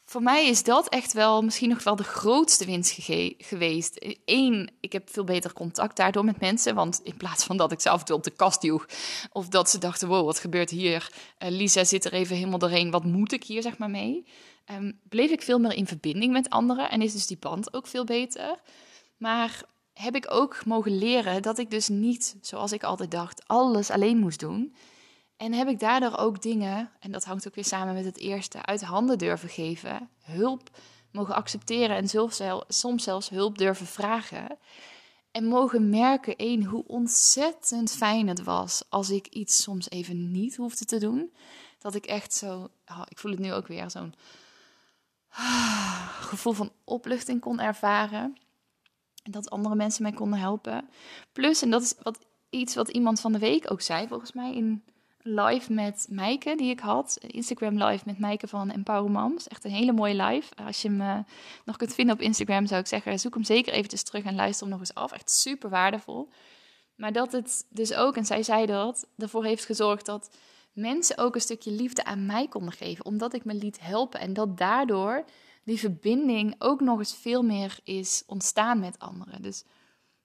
voor 0.09 0.21
mij 0.21 0.47
is 0.47 0.63
dat 0.63 0.89
echt 0.89 1.13
wel 1.13 1.41
misschien 1.41 1.69
nog 1.69 1.83
wel 1.83 1.95
de 1.95 2.03
grootste 2.03 2.65
winst 2.65 2.99
geweest. 3.37 4.17
Eén, 4.25 4.69
ik 4.79 4.91
heb 4.91 5.09
veel 5.09 5.23
beter 5.23 5.53
contact 5.53 5.95
daardoor 5.97 6.25
met 6.25 6.39
mensen. 6.39 6.75
Want 6.75 6.99
in 7.03 7.17
plaats 7.17 7.43
van 7.43 7.57
dat 7.57 7.71
ik 7.71 7.79
ze 7.79 7.89
af 7.89 7.99
en 7.99 8.05
toe 8.05 8.15
op 8.15 8.23
de 8.23 8.31
kast 8.31 8.61
joeg. 8.63 8.85
Of 9.31 9.47
dat 9.47 9.69
ze 9.69 9.77
dachten, 9.77 10.07
wow, 10.07 10.25
wat 10.25 10.39
gebeurt 10.39 10.69
hier? 10.69 11.11
Uh, 11.39 11.49
Lisa 11.49 11.83
zit 11.83 12.05
er 12.05 12.13
even 12.13 12.35
helemaal 12.35 12.59
doorheen. 12.59 12.91
Wat 12.91 13.03
moet 13.03 13.31
ik 13.31 13.43
hier 13.43 13.61
zeg 13.61 13.77
maar 13.77 13.89
mee? 13.89 14.25
Um, 14.71 14.99
bleef 15.09 15.31
ik 15.31 15.41
veel 15.41 15.59
meer 15.59 15.73
in 15.73 15.87
verbinding 15.87 16.31
met 16.31 16.49
anderen. 16.49 16.89
En 16.89 17.01
is 17.01 17.13
dus 17.13 17.27
die 17.27 17.37
band 17.39 17.73
ook 17.73 17.87
veel 17.87 18.03
beter. 18.03 18.59
Maar 19.17 19.61
heb 19.93 20.15
ik 20.15 20.25
ook 20.29 20.65
mogen 20.65 20.97
leren 20.97 21.41
dat 21.41 21.57
ik 21.57 21.71
dus 21.71 21.87
niet, 21.87 22.37
zoals 22.41 22.71
ik 22.71 22.83
altijd 22.83 23.11
dacht, 23.11 23.47
alles 23.47 23.89
alleen 23.89 24.17
moest 24.17 24.39
doen. 24.39 24.75
En 25.37 25.53
heb 25.53 25.67
ik 25.67 25.79
daardoor 25.79 26.17
ook 26.17 26.41
dingen, 26.41 26.91
en 26.99 27.11
dat 27.11 27.25
hangt 27.25 27.47
ook 27.47 27.55
weer 27.55 27.65
samen 27.65 27.93
met 27.93 28.05
het 28.05 28.17
eerste, 28.17 28.65
uit 28.65 28.81
handen 28.81 29.17
durven 29.17 29.49
geven, 29.49 30.09
hulp 30.23 30.69
mogen 31.11 31.35
accepteren 31.35 31.95
en 31.95 32.29
soms 32.67 33.03
zelfs 33.03 33.29
hulp 33.29 33.57
durven 33.57 33.85
vragen. 33.85 34.57
En 35.31 35.45
mogen 35.45 35.89
merken, 35.89 36.35
één, 36.35 36.63
hoe 36.63 36.83
ontzettend 36.87 37.91
fijn 37.91 38.27
het 38.27 38.43
was 38.43 38.83
als 38.89 39.09
ik 39.09 39.27
iets 39.27 39.61
soms 39.61 39.89
even 39.89 40.31
niet 40.31 40.55
hoefde 40.55 40.85
te 40.85 40.97
doen. 40.97 41.33
Dat 41.79 41.95
ik 41.95 42.05
echt 42.05 42.33
zo, 42.33 42.69
oh, 42.85 43.01
ik 43.09 43.19
voel 43.19 43.31
het 43.31 43.39
nu 43.39 43.53
ook 43.53 43.67
weer, 43.67 43.91
zo'n 43.91 44.13
gevoel 46.29 46.53
van 46.53 46.71
opluchting 46.83 47.41
kon 47.41 47.59
ervaren. 47.59 48.37
En 49.23 49.31
dat 49.31 49.49
andere 49.49 49.75
mensen 49.75 50.03
mij 50.03 50.11
konden 50.11 50.39
helpen. 50.39 50.89
Plus, 51.31 51.61
en 51.61 51.69
dat 51.69 51.81
is 51.81 51.93
wat, 52.01 52.19
iets 52.49 52.75
wat 52.75 52.89
iemand 52.89 53.19
van 53.19 53.31
de 53.31 53.39
week 53.39 53.71
ook 53.71 53.81
zei, 53.81 54.07
volgens 54.07 54.31
mij 54.31 54.55
in 54.55 54.83
live 55.27 55.73
met 55.73 56.07
Meike 56.09 56.55
die 56.55 56.69
ik 56.69 56.79
had. 56.79 57.17
Instagram 57.21 57.83
live 57.83 58.03
met 58.05 58.19
Meike 58.19 58.47
van 58.47 58.71
Empower 58.71 59.11
Moms. 59.11 59.47
Echt 59.47 59.63
een 59.63 59.71
hele 59.71 59.91
mooie 59.91 60.23
live. 60.23 60.55
Als 60.55 60.81
je 60.81 60.87
hem 60.87 61.01
uh, 61.01 61.17
nog 61.65 61.77
kunt 61.77 61.93
vinden 61.93 62.15
op 62.15 62.21
Instagram 62.21 62.65
zou 62.65 62.79
ik 62.79 62.87
zeggen, 62.87 63.19
zoek 63.19 63.33
hem 63.33 63.43
zeker 63.43 63.73
eventjes 63.73 64.03
terug 64.03 64.23
en 64.23 64.35
luister 64.35 64.61
hem 64.61 64.69
nog 64.69 64.79
eens 64.79 64.93
af. 64.93 65.11
Echt 65.11 65.31
super 65.31 65.69
waardevol. 65.69 66.29
Maar 66.95 67.11
dat 67.11 67.31
het 67.31 67.65
dus 67.69 67.93
ook, 67.93 68.15
en 68.15 68.25
zij 68.25 68.43
zei 68.43 68.65
dat, 68.65 69.07
ervoor 69.17 69.45
heeft 69.45 69.65
gezorgd 69.65 70.05
dat 70.05 70.35
mensen 70.73 71.17
ook 71.17 71.35
een 71.35 71.41
stukje 71.41 71.71
liefde 71.71 72.03
aan 72.03 72.25
mij 72.25 72.47
konden 72.47 72.73
geven. 72.73 73.05
Omdat 73.05 73.33
ik 73.33 73.45
me 73.45 73.53
liet 73.53 73.79
helpen. 73.79 74.19
En 74.19 74.33
dat 74.33 74.57
daardoor 74.57 75.25
die 75.63 75.79
verbinding 75.79 76.55
ook 76.57 76.81
nog 76.81 76.99
eens 76.99 77.15
veel 77.15 77.43
meer 77.43 77.79
is 77.83 78.23
ontstaan 78.27 78.79
met 78.79 78.99
anderen. 78.99 79.41
Dus 79.41 79.63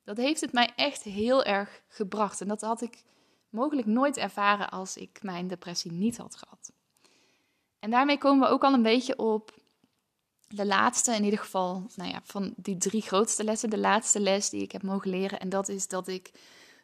dat 0.05 0.17
heeft 0.17 0.41
het 0.41 0.53
mij 0.53 0.71
echt 0.77 1.03
heel 1.03 1.45
erg 1.45 1.83
gebracht. 1.89 2.41
En 2.41 2.49
dat 2.49 2.61
had 2.61 2.83
ik 2.83 3.03
mogelijk 3.53 3.87
nooit 3.87 4.17
ervaren 4.17 4.71
als 4.71 4.97
ik 4.97 5.19
mijn 5.23 5.49
depressie 5.49 5.93
niet 5.93 6.17
had 6.17 6.37
gehad. 6.37 6.73
En 7.79 7.91
daarmee 7.91 8.19
komen 8.19 8.49
we 8.49 8.55
ook 8.55 8.65
al 8.65 8.73
een 8.73 8.83
beetje 8.83 9.19
op 9.19 9.55
de 10.49 10.67
laatste, 10.67 11.15
in 11.15 11.25
ieder 11.25 11.39
geval, 11.39 11.87
nou 11.95 12.11
ja, 12.11 12.21
van 12.25 12.55
die 12.57 12.77
drie 12.77 13.03
grootste 13.03 13.45
lessen, 13.45 13.71
de 13.71 13.79
laatste 13.79 14.21
les 14.21 14.51
die 14.51 14.63
ik 14.63 14.73
heb 14.73 14.83
mogen 14.83 15.11
leren. 15.11 15.41
En 15.41 15.49
dat 15.49 15.69
is 15.69 15.89
dat 15.89 16.09
ik 16.09 16.31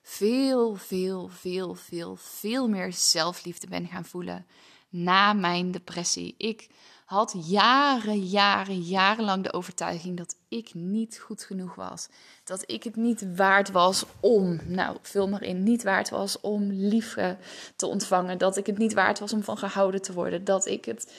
veel, 0.03 0.75
veel, 0.75 1.29
veel, 1.29 1.75
veel, 1.75 2.17
veel 2.17 2.69
meer 2.69 2.93
zelfliefde 2.93 3.67
ben 3.67 3.87
gaan 3.87 4.05
voelen 4.05 4.47
na 4.89 5.33
mijn 5.33 5.71
depressie. 5.71 6.35
Ik 6.39 6.69
had 7.09 7.35
jaren, 7.47 8.19
jaren, 8.19 8.81
jarenlang 8.81 9.45
de 9.45 9.53
overtuiging 9.53 10.17
dat 10.17 10.37
ik 10.49 10.75
niet 10.75 11.19
goed 11.19 11.43
genoeg 11.43 11.75
was. 11.75 12.09
Dat 12.45 12.63
ik 12.67 12.83
het 12.83 12.97
niet 12.97 13.37
waard 13.37 13.71
was 13.71 14.05
om, 14.21 14.61
nou, 14.65 14.97
vul 15.03 15.29
maar 15.29 15.43
in, 15.43 15.63
niet 15.63 15.83
waard 15.83 16.09
was 16.09 16.41
om 16.41 16.73
liefde 16.73 17.37
te 17.77 17.87
ontvangen. 17.87 18.39
Dat 18.39 18.57
ik 18.57 18.67
het 18.67 18.79
niet 18.79 18.93
waard 18.93 19.19
was 19.19 19.33
om 19.33 19.43
van 19.43 19.59
gehouden 19.59 20.03
te 20.03 20.13
worden. 20.13 20.45
Dat 20.45 20.67
ik 20.67 20.85
het 20.85 21.13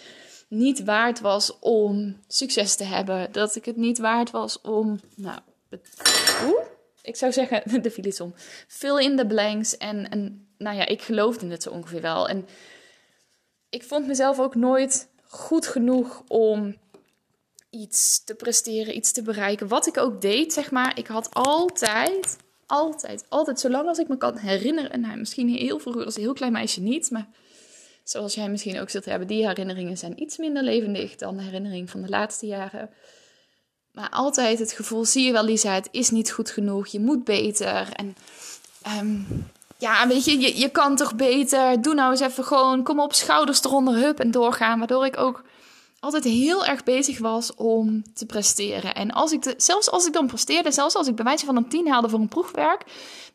niet 0.48 0.84
waard 0.84 1.20
was 1.20 1.60
om 1.60 2.18
succes 2.28 2.76
te 2.76 2.84
hebben. 2.84 3.32
Dat 3.32 3.56
ik 3.56 3.66
het 3.66 3.78
niet 3.78 3.98
waard 3.98 4.32
was 4.32 4.62
om, 4.62 5.00
nou, 5.16 5.40
oeh, 6.44 6.64
ik 7.02 7.16
zou 7.16 7.32
zeggen, 7.32 7.64
de 7.82 7.92
viel 7.92 8.26
om. 8.26 8.34
Fill 8.68 9.04
in 9.04 9.18
the 9.18 9.26
blanks. 9.26 9.78
En, 9.78 10.10
en 10.10 10.48
nou 10.58 10.78
ja, 10.78 10.86
ik 10.86 11.02
geloofde 11.02 11.48
het 11.48 11.64
zo 11.64 11.70
ongeveer 11.70 12.02
wel. 12.02 12.28
En 12.28 12.48
ik 13.70 13.84
vond 13.84 14.08
mezelf 14.08 14.40
ook 14.40 14.56
nooit 14.56 15.08
goed 15.30 15.68
genoeg 15.68 16.24
om 16.28 16.78
iets 17.70 18.24
te 18.24 18.36
presteren, 18.36 18.96
iets 18.96 19.12
te 19.12 19.22
bereiken. 19.22 19.68
Wat 19.68 19.88
ik 19.88 19.98
ook 19.98 20.22
deed, 20.22 20.54
zeg 20.54 20.72
maar, 20.72 20.98
ik 20.98 21.08
had 21.08 21.34
altijd, 21.34 22.38
altijd, 22.66 23.26
altijd, 23.30 23.60
zolang 23.60 23.88
als 23.88 23.98
ik 23.98 24.08
me 24.08 24.18
kan 24.18 24.38
herinneren, 24.38 24.92
en 24.92 25.02
nou, 25.02 25.18
misschien 25.18 25.50
heel 25.50 25.80
vroeger 25.80 26.06
als 26.06 26.16
een 26.16 26.22
heel 26.22 26.34
klein 26.34 26.52
meisje 26.52 26.82
niet, 26.82 27.12
maar 27.12 27.28
zoals 28.04 28.34
jij 28.34 28.50
misschien 28.50 28.80
ook 28.80 28.90
zult 28.90 29.06
hebben, 29.06 29.28
die 29.28 29.48
herinneringen 29.48 29.98
zijn 29.98 30.22
iets 30.22 30.38
minder 30.38 30.64
levendig 30.64 31.16
dan 31.16 31.38
de 31.38 31.44
herinnering 31.44 31.90
van 31.90 32.02
de 32.02 32.10
laatste 32.10 32.46
jaren. 32.46 32.90
Maar 33.92 34.10
altijd 34.10 34.60
het 34.60 34.72
gevoel, 34.72 35.06
zie 35.06 35.26
je 35.26 35.32
wel 35.32 35.44
Lisa, 35.44 35.74
het 35.74 35.90
is 35.92 36.10
niet 36.10 36.32
goed 36.32 36.50
genoeg, 36.50 36.88
je 36.88 37.00
moet 37.00 37.24
beter. 37.24 37.90
En 37.94 38.16
um, 39.00 39.50
ja, 39.80 40.08
weet 40.08 40.26
je, 40.26 40.40
je, 40.40 40.60
je 40.60 40.70
kan 40.70 40.96
toch 40.96 41.16
beter. 41.16 41.82
Doe 41.82 41.94
nou 41.94 42.12
eens 42.12 42.20
even 42.20 42.44
gewoon, 42.44 42.84
kom 42.84 43.00
op, 43.00 43.14
schouders 43.14 43.64
eronder, 43.64 43.94
hup 43.94 44.20
en 44.20 44.32
doorgaan. 44.32 44.78
Waardoor 44.78 45.06
ik 45.06 45.18
ook 45.18 45.44
altijd 46.00 46.24
heel 46.24 46.66
erg 46.66 46.84
bezig 46.84 47.20
was 47.20 47.56
om 47.56 48.04
te 48.14 48.26
presteren. 48.26 48.96
En 48.96 49.12
als 49.12 49.32
ik 49.32 49.42
de, 49.42 49.54
zelfs 49.58 49.90
als 49.90 50.06
ik 50.06 50.14
dan 50.14 50.28
presteerde, 50.28 50.72
zelfs 50.72 50.96
als 50.96 51.08
ik 51.08 51.16
bij 51.16 51.26
wijze 51.26 51.46
van 51.46 51.56
een 51.56 51.70
10 51.70 51.88
haalde 51.88 52.10
voor 52.10 52.20
een 52.20 52.28
proefwerk, 52.28 52.86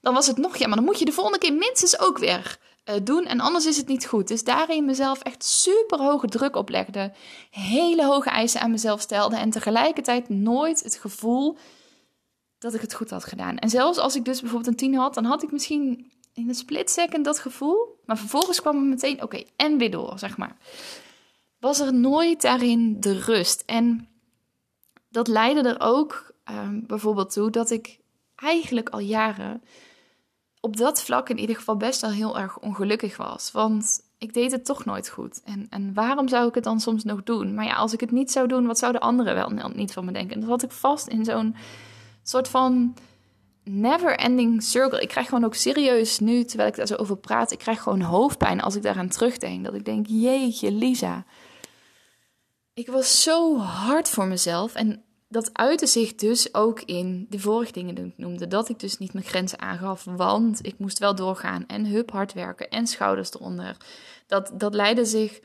dan 0.01 0.15
was 0.15 0.27
het 0.27 0.37
nog, 0.37 0.57
ja, 0.57 0.67
maar 0.67 0.77
dan 0.77 0.85
moet 0.85 0.99
je 0.99 1.05
de 1.05 1.13
volgende 1.13 1.39
keer 1.39 1.55
minstens 1.55 1.99
ook 1.99 2.19
weer 2.19 2.59
uh, 2.85 2.95
doen. 3.03 3.25
En 3.25 3.41
anders 3.41 3.67
is 3.67 3.77
het 3.77 3.87
niet 3.87 4.07
goed. 4.07 4.29
Dus 4.29 4.45
daarin 4.45 4.85
mezelf 4.85 5.23
echt 5.23 5.45
super 5.45 5.99
hoge 5.99 6.27
druk 6.27 6.57
oplegde. 6.57 7.13
Hele 7.51 8.05
hoge 8.05 8.31
eisen 8.31 8.61
aan 8.61 8.71
mezelf 8.71 9.01
stelde. 9.01 9.37
En 9.37 9.51
tegelijkertijd 9.51 10.29
nooit 10.29 10.83
het 10.83 10.97
gevoel 10.97 11.57
dat 12.59 12.75
ik 12.75 12.81
het 12.81 12.95
goed 12.95 13.11
had 13.11 13.25
gedaan. 13.25 13.59
En 13.59 13.71
zelfs 13.71 13.99
als 13.99 14.17
ik 14.17 14.25
dus 14.25 14.41
bijvoorbeeld 14.41 14.71
een 14.71 14.91
10 14.91 14.95
had, 14.95 15.15
dan 15.15 15.25
had 15.25 15.43
ik 15.43 15.53
misschien 15.53 16.13
in 16.35 16.49
een 16.49 16.55
split 16.55 16.91
second 16.91 17.25
dat 17.25 17.39
gevoel. 17.39 18.01
Maar 18.05 18.19
vervolgens 18.19 18.61
kwam 18.61 18.77
er 18.77 18.83
meteen, 18.83 19.23
oké, 19.23 19.43
en 19.57 19.79
weer 19.79 19.91
door, 19.91 20.19
zeg 20.19 20.37
maar. 20.37 20.57
Was 21.59 21.81
er 21.81 21.95
nooit 21.95 22.41
daarin 22.43 23.01
de 23.01 23.21
rust. 23.21 23.63
En 23.67 24.09
dat 25.09 25.29
leidde 25.29 25.69
er 25.69 25.81
ook 25.81 26.35
ehm, 26.45 26.81
bijvoorbeeld 26.87 27.33
toe 27.33 27.51
dat 27.51 27.71
ik 27.71 27.99
eigenlijk 28.37 28.89
al 28.89 28.99
jaren 28.99 29.63
op 30.61 30.77
dat 30.77 31.03
vlak 31.03 31.29
in 31.29 31.39
ieder 31.39 31.57
geval 31.57 31.77
best 31.77 32.01
wel 32.01 32.11
heel 32.11 32.39
erg 32.39 32.59
ongelukkig 32.59 33.17
was. 33.17 33.53
Want 33.53 34.01
ik 34.19 34.35
deed 34.35 34.53
het 34.53 34.65
toch 34.65 34.85
nooit 34.85 35.09
goed. 35.09 35.43
En, 35.43 35.67
en 35.71 35.95
waarom 35.95 36.29
zou 36.29 36.49
ik 36.49 36.55
het 36.55 36.65
dan 36.65 36.81
soms 36.81 37.05
nog 37.05 37.23
doen? 37.23 37.55
Maar 37.55 37.65
ja, 37.65 37.75
als 37.75 37.93
ik 37.93 38.01
het 38.01 38.11
niet 38.11 38.31
zou 38.31 38.49
doen, 38.49 38.67
wat 38.67 38.79
zouden 38.79 39.01
anderen 39.01 39.35
wel 39.35 39.71
niet 39.75 39.93
van 39.93 40.05
me 40.05 40.13
denken? 40.13 40.35
En 40.35 40.41
dan 40.41 40.49
zat 40.49 40.63
ik 40.63 40.71
vast 40.71 41.07
in 41.07 41.25
zo'n 41.25 41.57
soort 42.23 42.49
van 42.49 42.95
never 43.65 44.17
ending 44.17 44.63
circle. 44.63 45.01
Ik 45.01 45.09
krijg 45.09 45.29
gewoon 45.29 45.45
ook 45.45 45.55
serieus 45.55 46.19
nu, 46.19 46.45
terwijl 46.45 46.69
ik 46.69 46.77
daar 46.77 46.87
zo 46.87 46.95
over 46.95 47.17
praat, 47.17 47.53
ik 47.53 47.59
krijg 47.59 47.83
gewoon 47.83 48.01
hoofdpijn 48.01 48.61
als 48.61 48.75
ik 48.75 48.83
daaraan 48.83 49.09
terugdenk. 49.09 49.65
Dat 49.65 49.75
ik 49.75 49.85
denk, 49.85 50.07
jeetje 50.07 50.73
Lisa. 50.73 51.25
Ik 52.75 52.87
was 52.87 53.23
zo 53.23 53.59
hard 53.59 54.09
voor 54.09 54.27
mezelf 54.27 54.75
en 54.75 55.05
dat 55.29 55.51
uitte 55.53 55.87
zich 55.87 56.15
dus 56.15 56.55
ook 56.55 56.81
in 56.81 57.27
de 57.29 57.39
vorige 57.39 57.73
dingen 57.73 57.95
die 57.95 58.05
ik 58.05 58.19
noemde. 58.19 58.47
Dat 58.47 58.69
ik 58.69 58.79
dus 58.79 58.99
niet 58.99 59.13
mijn 59.13 59.25
grenzen 59.25 59.61
aangaf, 59.61 60.05
want 60.05 60.67
ik 60.67 60.79
moest 60.79 60.99
wel 60.99 61.15
doorgaan 61.15 61.67
en 61.67 61.87
hup 61.87 62.11
hard 62.11 62.33
werken 62.33 62.69
en 62.69 62.87
schouders 62.87 63.35
eronder. 63.35 63.77
Dat, 64.27 64.51
dat 64.55 64.75
leidde 64.75 65.05
zich, 65.05 65.41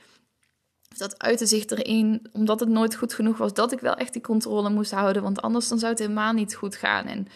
dat 0.98 1.20
uitte 1.20 1.46
zich 1.46 1.66
erin, 1.66 2.28
omdat 2.32 2.60
het 2.60 2.70
nooit 2.70 2.96
goed 2.96 3.14
genoeg 3.14 3.38
was, 3.38 3.54
dat 3.54 3.72
ik 3.72 3.80
wel 3.80 3.96
echt 3.96 4.14
die 4.14 4.22
controle 4.22 4.70
moest 4.70 4.92
houden, 4.92 5.24
want 5.24 5.42
anders 5.42 5.68
dan 5.68 5.80
zou 5.80 5.92
het 5.92 6.02
helemaal 6.02 6.34
niet 6.34 6.56
goed 6.56 6.76
gaan. 6.76 7.06
En 7.06 7.28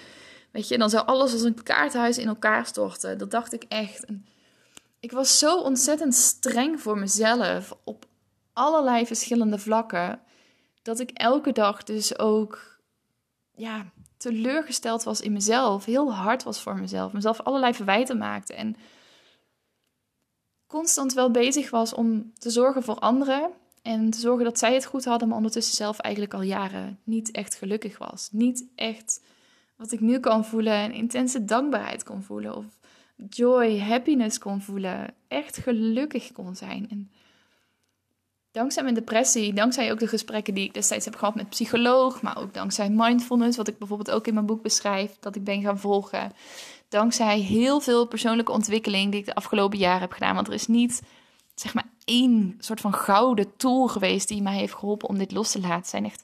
Weet 0.54 0.68
je, 0.68 0.78
dan 0.78 0.90
zou 0.90 1.06
alles 1.06 1.34
als 1.34 1.42
een 1.42 1.64
kaarthuis 1.64 2.18
in 2.18 2.28
elkaar 2.28 2.66
storten. 2.66 3.18
Dat 3.18 3.32
dacht 3.32 3.54
ik 3.54 3.64
echt. 3.68 4.06
Ik 5.00 5.12
was 5.12 5.40
zo 5.40 5.60
ontzettend 5.60 6.16
streng 6.16 6.82
voor 6.82 6.98
mezelf 6.98 7.78
op 7.84 8.06
allerlei 8.54 9.06
verschillende 9.06 9.60
vlakken. 9.60 10.20
Dat 10.82 11.00
ik 11.00 11.12
elke 11.12 11.52
dag 11.52 11.84
dus 11.84 12.20
ook 12.20 12.80
ja, 13.56 13.86
teleurgesteld 14.18 15.04
was 15.04 15.22
in 15.22 15.32
mezelf. 15.32 15.86
Heel 15.86 16.14
hard 16.14 16.44
was 16.44 16.62
voor 16.62 16.76
mezelf. 16.80 17.14
Mezelf 17.14 17.42
allerlei 17.42 17.74
verwijten 17.74 18.18
maakte. 18.18 18.54
En 18.54 18.76
constant 20.68 21.14
wel 21.14 21.32
bezig 21.32 21.70
was 21.70 21.94
om 21.94 22.34
te 22.34 22.50
zorgen 22.50 22.84
voor 22.84 23.00
anderen. 23.00 23.52
En 23.82 24.10
te 24.10 24.20
zorgen 24.20 24.46
dat 24.46 24.60
zij 24.60 24.74
het 24.74 24.86
goed 24.86 25.06
hadden, 25.06 25.28
maar 25.28 25.38
ondertussen 25.38 25.76
zelf 25.76 26.00
eigenlijk 26.00 26.34
al 26.34 26.42
jaren 26.42 27.00
niet 27.04 27.32
echt 27.32 27.56
gelukkig 27.56 27.98
was. 27.98 28.30
Niet 28.32 28.66
echt 28.76 29.22
wat 29.76 29.92
ik 29.92 30.00
nu 30.00 30.20
kan 30.20 30.46
voelen, 30.46 30.84
een 30.84 30.94
intense 30.94 31.46
dankbaarheid 31.46 32.04
kon 32.04 32.24
voelen. 32.24 32.56
Of 32.56 32.66
joy, 33.30 33.80
happiness 33.80 34.38
kon 34.38 34.62
voelen. 34.62 35.14
Echt 35.28 35.58
gelukkig 35.58 36.32
kon 36.32 36.56
zijn. 36.56 36.88
En 36.90 37.12
dankzij 38.52 38.84
mijn 38.84 38.96
depressie, 38.96 39.54
dankzij 39.54 39.92
ook 39.92 40.00
de 40.00 40.08
gesprekken 40.08 40.54
die 40.54 40.66
ik 40.66 40.74
destijds 40.74 41.06
heb 41.06 41.16
gehad 41.16 41.36
met 41.36 41.50
psycholoog, 41.50 42.22
maar 42.22 42.38
ook 42.38 42.54
dankzij 42.54 42.90
mindfulness, 42.90 43.58
wat 43.58 43.68
ik 43.68 43.78
bijvoorbeeld 43.78 44.12
ook 44.12 44.28
in 44.28 44.34
mijn 44.34 44.46
boek 44.46 44.62
beschrijf, 44.62 45.18
dat 45.20 45.36
ik 45.36 45.44
ben 45.44 45.62
gaan 45.62 45.80
volgen. 45.80 46.32
Dankzij 46.90 47.40
heel 47.40 47.80
veel 47.80 48.08
persoonlijke 48.08 48.52
ontwikkeling 48.52 49.12
die 49.12 49.20
ik 49.20 49.26
de 49.26 49.36
afgelopen 49.36 49.78
jaren 49.78 50.02
heb 50.02 50.12
gedaan. 50.12 50.36
Want 50.36 50.48
er 50.48 50.54
is 50.54 50.68
niet, 50.68 51.02
zeg 51.56 51.74
maar, 51.74 51.88
één 52.06 52.56
soort 52.60 52.82
van 52.82 52.94
gouden 52.94 53.56
tool 53.58 53.88
geweest 53.88 54.28
die 54.28 54.42
mij 54.42 54.58
heeft 54.58 54.74
geholpen 54.74 55.10
om 55.10 55.18
dit 55.18 55.32
los 55.32 55.52
te 55.52 55.60
laten. 55.60 55.90
Zijn 55.90 56.06
echt 56.06 56.24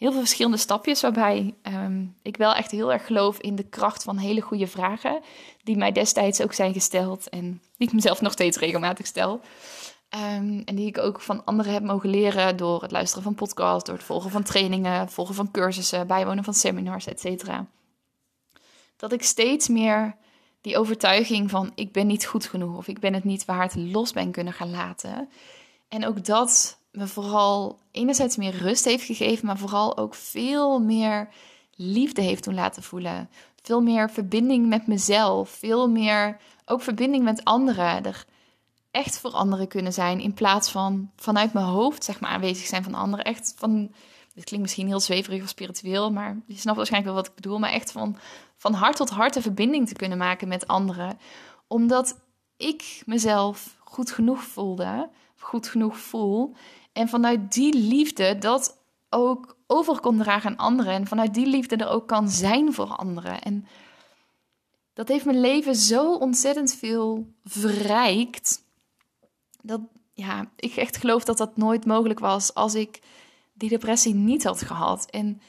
heel 0.00 0.10
veel 0.10 0.20
verschillende 0.20 0.56
stapjes 0.56 1.00
waarbij 1.00 1.54
um, 1.62 2.16
ik 2.22 2.36
wel 2.36 2.54
echt 2.54 2.70
heel 2.70 2.92
erg 2.92 3.06
geloof 3.06 3.38
in 3.38 3.56
de 3.56 3.68
kracht 3.68 4.02
van 4.02 4.16
hele 4.16 4.40
goede 4.40 4.66
vragen. 4.66 5.20
Die 5.62 5.76
mij 5.76 5.92
destijds 5.92 6.42
ook 6.42 6.52
zijn 6.52 6.72
gesteld 6.72 7.28
en 7.28 7.62
die 7.76 7.88
ik 7.88 7.92
mezelf 7.92 8.20
nog 8.20 8.32
steeds 8.32 8.58
regelmatig 8.58 9.06
stel. 9.06 9.40
Um, 10.14 10.62
en 10.64 10.74
die 10.74 10.86
ik 10.86 10.98
ook 10.98 11.20
van 11.20 11.44
anderen 11.44 11.72
heb 11.72 11.82
mogen 11.82 12.08
leren 12.08 12.56
door 12.56 12.82
het 12.82 12.90
luisteren 12.90 13.22
van 13.22 13.34
podcasts, 13.34 13.84
door 13.84 13.96
het 13.96 14.04
volgen 14.04 14.30
van 14.30 14.42
trainingen, 14.42 15.08
volgen 15.08 15.34
van 15.34 15.50
cursussen, 15.50 16.06
bijwonen 16.06 16.44
van 16.44 16.54
seminars, 16.54 17.06
etc. 17.06 17.50
Dat 18.96 19.12
ik 19.12 19.22
steeds 19.22 19.68
meer 19.68 20.16
die 20.60 20.78
overtuiging 20.78 21.50
van 21.50 21.72
ik 21.74 21.92
ben 21.92 22.06
niet 22.06 22.26
goed 22.26 22.46
genoeg 22.46 22.76
of 22.76 22.88
ik 22.88 23.00
ben 23.00 23.14
het 23.14 23.24
niet 23.24 23.44
waard 23.44 23.74
los 23.74 24.12
ben 24.12 24.30
kunnen 24.30 24.52
gaan 24.52 24.70
laten. 24.70 25.28
En 25.88 26.06
ook 26.06 26.24
dat 26.24 26.79
me 26.90 27.06
vooral 27.06 27.78
enerzijds 27.90 28.36
meer 28.36 28.56
rust 28.56 28.84
heeft 28.84 29.04
gegeven, 29.04 29.46
maar 29.46 29.58
vooral 29.58 29.96
ook 29.96 30.14
veel 30.14 30.80
meer 30.80 31.28
liefde 31.74 32.22
heeft 32.22 32.44
doen 32.44 32.54
laten 32.54 32.82
voelen. 32.82 33.30
Veel 33.62 33.80
meer 33.80 34.10
verbinding 34.10 34.68
met 34.68 34.86
mezelf, 34.86 35.50
veel 35.50 35.88
meer 35.88 36.36
ook 36.64 36.82
verbinding 36.82 37.24
met 37.24 37.44
anderen. 37.44 38.04
Er, 38.04 38.26
echt 38.90 39.18
voor 39.18 39.30
anderen 39.30 39.68
kunnen 39.68 39.92
zijn. 39.92 40.20
In 40.20 40.34
plaats 40.34 40.70
van 40.70 41.10
vanuit 41.16 41.52
mijn 41.52 41.66
hoofd, 41.66 42.04
zeg 42.04 42.20
maar, 42.20 42.30
aanwezig 42.30 42.66
zijn 42.66 42.82
van 42.82 42.94
anderen. 42.94 43.24
Echt 43.24 43.54
van, 43.56 43.80
dit 44.34 44.44
klinkt 44.44 44.66
misschien 44.66 44.86
heel 44.86 45.00
zweverig 45.00 45.42
of 45.42 45.48
spiritueel, 45.48 46.12
maar 46.12 46.36
je 46.46 46.56
snapt 46.56 46.76
waarschijnlijk 46.76 47.14
wel 47.14 47.22
wat 47.22 47.30
ik 47.30 47.40
bedoel. 47.40 47.58
Maar 47.58 47.72
echt 47.72 47.92
van, 47.92 48.16
van 48.56 48.72
hart 48.72 48.96
tot 48.96 49.10
hart 49.10 49.36
een 49.36 49.42
verbinding 49.42 49.88
te 49.88 49.94
kunnen 49.94 50.18
maken 50.18 50.48
met 50.48 50.66
anderen. 50.66 51.18
Omdat 51.66 52.20
ik 52.56 53.02
mezelf 53.06 53.76
goed 53.78 54.10
genoeg 54.10 54.42
voelde, 54.42 55.10
goed 55.38 55.68
genoeg 55.68 55.98
voel. 55.98 56.54
En 56.92 57.08
vanuit 57.08 57.52
die 57.52 57.74
liefde 57.74 58.38
dat 58.38 58.78
ook 59.10 59.56
over 59.66 60.00
kon 60.00 60.18
dragen 60.18 60.50
aan 60.50 60.56
anderen. 60.56 60.92
En 60.92 61.06
vanuit 61.06 61.34
die 61.34 61.46
liefde 61.46 61.76
er 61.76 61.88
ook 61.88 62.08
kan 62.08 62.28
zijn 62.28 62.72
voor 62.72 62.96
anderen. 62.96 63.40
En 63.40 63.66
dat 64.92 65.08
heeft 65.08 65.24
mijn 65.24 65.40
leven 65.40 65.74
zo 65.74 66.14
ontzettend 66.14 66.74
veel 66.74 67.26
verrijkt. 67.44 68.62
Dat 69.62 69.80
ja, 70.12 70.50
ik 70.56 70.76
echt 70.76 70.96
geloof 70.96 71.24
dat 71.24 71.38
dat 71.38 71.56
nooit 71.56 71.86
mogelijk 71.86 72.20
was 72.20 72.54
als 72.54 72.74
ik 72.74 73.00
die 73.52 73.68
depressie 73.68 74.14
niet 74.14 74.44
had 74.44 74.62
gehad. 74.62 75.10
En 75.10 75.40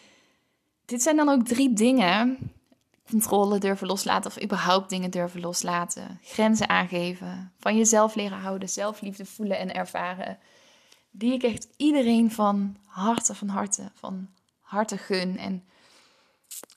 dit 0.86 1.02
zijn 1.02 1.16
dan 1.16 1.30
ook 1.30 1.46
drie 1.46 1.74
dingen. 1.74 2.38
Controle 3.10 3.60
durven 3.60 3.88
loslaten 3.88 4.32
of 4.32 4.44
überhaupt 4.44 4.90
dingen 4.90 5.12
durven 5.12 5.40
loslaten. 5.40 6.20
Grenzen 6.24 6.70
aangeven. 6.70 7.54
Van 7.60 7.78
jezelf 7.78 8.16
leren 8.16 8.38
houden. 8.38 8.70
Zelfliefde 8.70 9.26
voelen 9.26 9.58
en 9.58 9.74
ervaren. 9.74 10.38
Die 11.12 11.34
ik 11.34 11.44
echt 11.44 11.68
iedereen 11.78 12.32
van 12.32 12.78
harte, 12.86 13.36
van 13.36 13.48
harte, 13.48 13.92
van 13.94 14.28
harte 14.60 14.98
gun. 14.98 15.38
En 15.38 15.64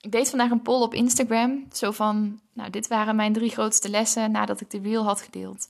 ik 0.01 0.11
deed 0.11 0.29
vandaag 0.29 0.51
een 0.51 0.61
poll 0.61 0.81
op 0.81 0.93
Instagram. 0.93 1.65
Zo 1.73 1.91
van, 1.91 2.39
nou, 2.53 2.69
dit 2.69 2.87
waren 2.87 3.15
mijn 3.15 3.33
drie 3.33 3.49
grootste 3.49 3.89
lessen 3.89 4.31
nadat 4.31 4.61
ik 4.61 4.69
de 4.69 4.79
reel 4.79 5.03
had 5.03 5.21
gedeeld. 5.21 5.69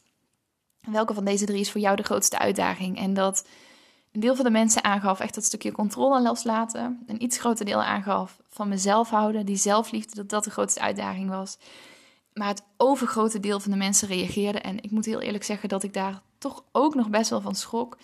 Welke 0.82 1.14
van 1.14 1.26
deze 1.26 1.46
drie 1.46 1.60
is 1.60 1.72
voor 1.72 1.82
jou 1.82 1.96
de 1.96 2.04
grootste 2.04 2.40
uitdaging? 2.40 2.98
En 2.98 3.14
dat 3.14 3.46
een 4.12 4.20
deel 4.20 4.36
van 4.36 4.46
de 4.46 4.52
mensen 4.52 4.84
aangaf 4.84 5.20
echt 5.20 5.36
dat 5.36 5.44
stukje 5.44 5.72
controle 5.72 6.22
loslaten. 6.22 7.04
Een 7.08 7.24
iets 7.24 7.38
groter 7.38 7.66
deel 7.66 7.84
aangaf 7.84 8.38
van 8.50 8.68
mezelf 8.68 9.10
houden, 9.10 9.46
die 9.46 9.56
zelfliefde, 9.56 10.16
dat 10.16 10.30
dat 10.30 10.44
de 10.44 10.50
grootste 10.50 10.80
uitdaging 10.80 11.30
was. 11.30 11.58
Maar 12.34 12.48
het 12.48 12.64
overgrote 12.78 13.40
deel 13.40 13.60
van 13.60 13.72
de 13.72 13.78
mensen 13.78 14.08
reageerde. 14.08 14.60
En 14.60 14.84
ik 14.84 14.92
moet 14.92 15.06
heel 15.06 15.22
eerlijk 15.22 15.44
zeggen 15.44 15.70
dat 15.70 15.84
ik 15.84 15.94
daar 15.94 16.22
toch 16.38 16.64
ook 16.72 16.96
nog 16.96 17.10
best 17.10 17.30
wel 17.30 17.42
van 17.42 17.56
schrok. 17.56 17.98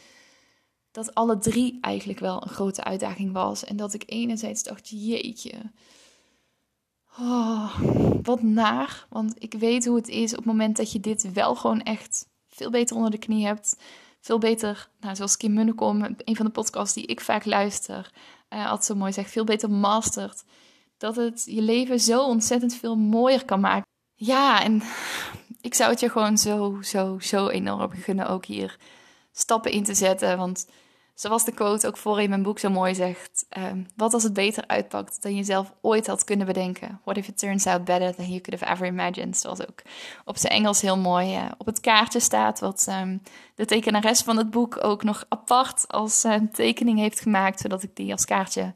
Dat 0.92 1.16
alle 1.16 1.38
drie 1.38 1.78
eigenlijk 1.82 2.20
wel 2.20 2.44
een 2.44 2.50
grote 2.50 2.84
uitdaging 2.84 3.32
was. 3.32 3.64
En 3.64 3.76
dat 3.76 3.94
ik 3.94 4.04
enerzijds 4.06 4.64
dacht, 4.64 4.90
jeetje, 4.90 5.72
Oh, 7.20 7.80
wat 8.24 8.42
naar. 8.42 9.06
Want 9.10 9.34
ik 9.38 9.54
weet 9.54 9.86
hoe 9.86 9.96
het 9.96 10.08
is 10.08 10.32
op 10.32 10.38
het 10.38 10.46
moment 10.46 10.78
dat 10.78 10.92
je 10.92 11.00
dit 11.00 11.34
wel 11.34 11.56
gewoon 11.56 11.82
echt 11.82 12.26
veel 12.48 12.70
beter 12.70 12.96
onder 12.96 13.12
de 13.12 13.18
knie 13.18 13.46
hebt. 13.46 13.78
Veel 14.20 14.38
beter, 14.38 14.90
nou, 15.00 15.16
zoals 15.16 15.38
Kim 15.38 15.54
Munnekom, 15.54 16.16
een 16.18 16.36
van 16.36 16.46
de 16.46 16.52
podcasts 16.52 16.94
die 16.94 17.06
ik 17.06 17.22
vaak 17.22 17.46
luister, 17.46 18.12
uh, 18.50 18.66
altijd 18.66 18.86
zo 18.86 18.96
mooi 18.96 19.14
zegt, 19.14 19.32
veel 19.32 19.44
beter 19.44 19.70
mastert. 19.70 20.44
Dat 20.98 21.16
het 21.16 21.44
je 21.46 21.62
leven 21.62 22.00
zo 22.00 22.24
ontzettend 22.26 22.74
veel 22.76 22.96
mooier 22.96 23.46
kan 23.46 23.60
maken. 23.60 23.86
Ja, 24.16 24.64
en 24.64 24.82
ik 25.62 25.74
zou 25.74 25.90
het 25.90 26.00
je 26.00 26.10
gewoon 26.10 26.38
zo, 26.38 26.78
zo, 26.82 27.20
zo 27.20 27.48
enorm 27.48 27.92
gunnen 27.92 28.28
ook 28.30 28.46
hier 28.46 28.78
stappen 29.32 29.72
in 29.72 29.84
te 29.84 29.94
zetten. 29.94 30.38
Want 30.38 30.66
Zoals 31.22 31.46
de 31.46 31.52
quote 31.52 31.88
ook 31.88 31.98
voor 31.98 32.22
in 32.22 32.30
mijn 32.30 32.44
boek 32.44 32.60
zo 32.60 32.70
mooi 32.70 32.96
zegt. 32.96 33.46
Um, 33.58 33.88
wat 33.96 34.14
als 34.14 34.24
het 34.24 34.34
beter 34.34 34.64
uitpakt 34.68 35.22
dan 35.22 35.36
je 35.36 35.44
zelf 35.44 35.74
ooit 35.82 36.08
had 36.08 36.24
kunnen 36.24 36.46
bedenken? 36.46 37.00
What 37.04 37.18
if 37.18 37.28
it 37.28 37.38
turns 37.38 37.66
out 37.66 37.84
better 37.84 38.16
than 38.16 38.26
you 38.26 38.42
could 38.42 38.60
have 38.60 38.74
ever 38.74 38.88
imagined? 38.88 39.38
Zoals 39.38 39.62
ook 39.62 39.82
op 40.26 40.38
zijn 40.38 40.54
Engels 40.54 40.82
heel 40.82 40.98
mooi 40.98 41.38
uh, 41.38 41.46
op 41.58 41.66
het 41.66 41.80
kaartje 41.80 42.20
staat. 42.20 42.60
Wat 42.60 42.88
um, 42.90 43.22
de 43.56 43.66
tekenares 43.66 44.22
van 44.22 44.38
het 44.38 44.50
boek 44.52 44.84
ook 44.84 45.04
nog 45.04 45.26
apart 45.30 45.88
als 45.88 46.26
uh, 46.26 46.36
tekening 46.54 47.00
heeft 47.00 47.20
gemaakt. 47.20 47.60
Zodat 47.60 47.84
ik 47.84 47.96
die 47.96 48.12
als 48.12 48.26
kaartje 48.26 48.74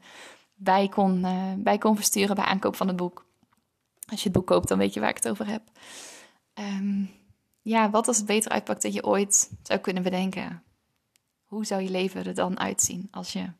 bij 0.54 0.88
kon, 0.88 1.18
uh, 1.18 1.52
bij 1.56 1.78
kon 1.78 1.96
versturen 1.96 2.34
bij 2.34 2.44
aankoop 2.44 2.76
van 2.76 2.86
het 2.86 2.96
boek. 2.96 3.26
Als 4.08 4.18
je 4.18 4.28
het 4.28 4.38
boek 4.38 4.46
koopt, 4.46 4.68
dan 4.68 4.78
weet 4.78 4.94
je 4.94 5.00
waar 5.00 5.08
ik 5.08 5.16
het 5.16 5.28
over 5.28 5.46
heb. 5.46 5.62
Um, 6.54 7.10
ja, 7.66 7.90
wat 7.90 8.08
als 8.08 8.16
het 8.16 8.26
beter 8.26 8.50
uitpakt 8.50 8.82
dan 8.82 8.92
je 8.92 9.04
ooit 9.04 9.50
zou 9.62 9.80
kunnen 9.80 10.02
bedenken? 10.02 10.62
Hoe 11.44 11.64
zou 11.64 11.82
je 11.82 11.90
leven 11.90 12.24
er 12.24 12.34
dan 12.34 12.58
uitzien 12.58 13.08
als 13.10 13.32
je 13.32 13.50